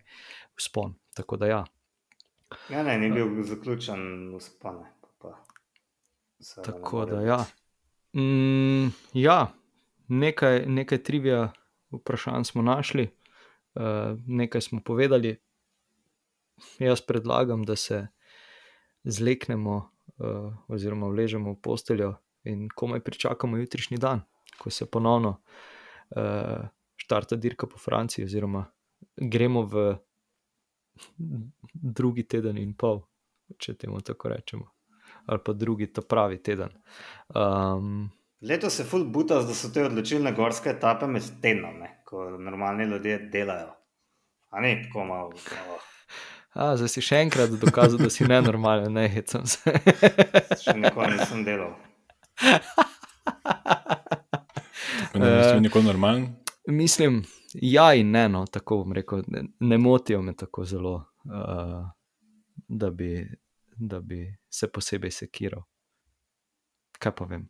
[0.59, 0.95] spon.
[1.15, 1.65] Tako da ja.
[2.71, 4.41] Ja, ne, ni bil zaključen v
[6.57, 7.45] pa Tako da ja.
[8.17, 9.53] Mm, ja,
[10.09, 11.53] nekaj, nekaj trivija
[11.91, 13.09] vprašanj smo našli,
[13.75, 13.83] uh,
[14.27, 15.37] nekaj smo povedali.
[16.79, 18.07] Jaz predlagam, da se
[19.05, 22.15] zleknemo, uh, oziroma vležemo v posteljo
[22.45, 24.21] in komaj pričakamo jutrišnji dan,
[24.59, 25.41] ko se ponovno
[26.17, 28.65] uh, štarta dirka po Franciji, oziroma
[29.17, 29.97] gremo v
[31.75, 33.03] drugi teden in pol,
[33.59, 34.76] če temu tako rečemo,
[35.27, 36.71] ali pa drugi, ta pravi teden.
[37.35, 42.31] Um, Leto se ful buta, da so te odločilne gorske etape med tednom, ne, ko
[42.39, 43.73] normalni ljudje delajo.
[44.51, 45.33] A ni tako malo.
[45.51, 45.79] malo.
[46.61, 49.73] a, zdaj si še enkrat dokazal, da si nenormalen, ne hecam se.
[50.65, 51.75] Še nikoli nisem delal.
[55.13, 56.29] Tako da nisi bil nikoli normalen.
[56.69, 57.23] Mislim,
[57.55, 60.95] ja in ne, no, tako bom rekel, ne, ne motijo me tako zelo,
[61.25, 61.83] uh,
[62.69, 63.25] da, bi,
[63.77, 65.63] da bi se posebej sekiral.
[66.99, 67.49] Kaj pa vem.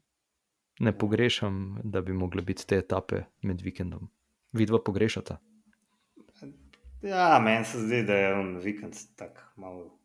[0.79, 4.11] Ne pogrešam, da bi mogle biti te etape med vikendom.
[4.53, 5.39] Vidva pogrešata.
[7.03, 9.99] Ja, meni se zdi, da je on vikend tako malo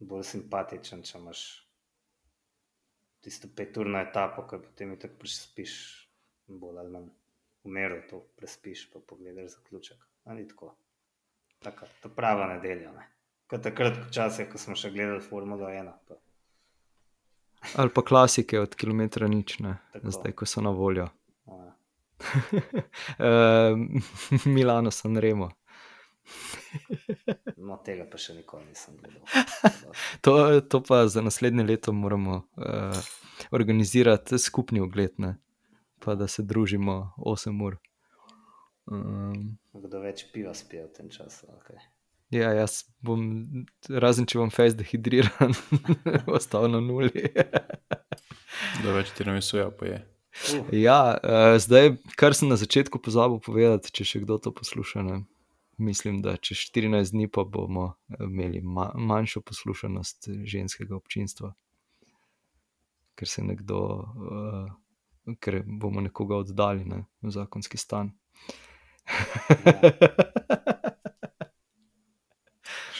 [0.00, 1.42] bolj simpatičen, če imaš
[3.20, 5.74] tisto peturno etapo, ki potem tako prespiš,
[6.48, 7.08] bolj ali manj
[7.64, 10.06] umeru to prespiš, pa pogledaš zaključek.
[10.24, 10.74] A ni tako.
[11.60, 12.92] Taka, to prava nedelja.
[12.92, 13.06] Ne?
[13.50, 15.88] Kot takrat, včasih, ko smo še gledali Formulo 1.
[16.06, 16.18] Pa.
[17.82, 20.12] Ali pa klasike od kilometra nič, ne, Tako.
[20.14, 21.08] zdaj, ko so na voljo.
[21.50, 21.74] Ja.
[23.18, 23.74] uh,
[24.54, 25.50] Milano San Remo.
[27.60, 29.26] No, tega pa še nikoli nisem gledal.
[30.24, 33.00] To, to pa za naslednje leto moramo uh,
[33.50, 35.34] organizirati skupni ogled, ne?
[36.00, 37.76] pa da se družimo 8 ur.
[38.86, 41.50] Um, Kdo več piva spije v tem času.
[41.58, 41.76] Okay.
[42.30, 43.26] Ja, jaz bom,
[43.88, 45.54] razen če bom fejs dehidriran,
[46.38, 47.30] ostal na nuli.
[48.80, 50.00] Da več tiramisu poje.
[50.00, 55.02] Uh, ja, uh, zdaj, kar sem na začetku pozabil povedati, če še kdo to posluša.
[55.06, 55.16] Ne?
[55.80, 61.54] Mislim, da čez 14 dni pa bomo imeli ma manjšo poslušanost ženskega občinstva,
[63.18, 63.80] ker se nekdo,
[64.30, 68.14] uh, ker bomo nekoga oddali ne, v zakonski stan.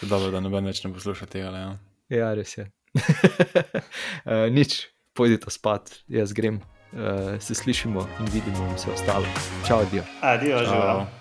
[0.00, 1.52] Še dobro, da noben več ne posluša tega.
[1.52, 1.70] Ja.
[2.08, 2.64] ja, res je.
[2.96, 6.62] uh, nič, pojdite spat, jaz grem.
[6.90, 9.28] Uh, se slišimo in vidimo, in vse ostalo.
[9.68, 9.84] Čau.
[9.84, 10.64] Adijo, Čau.
[10.72, 11.19] živijo.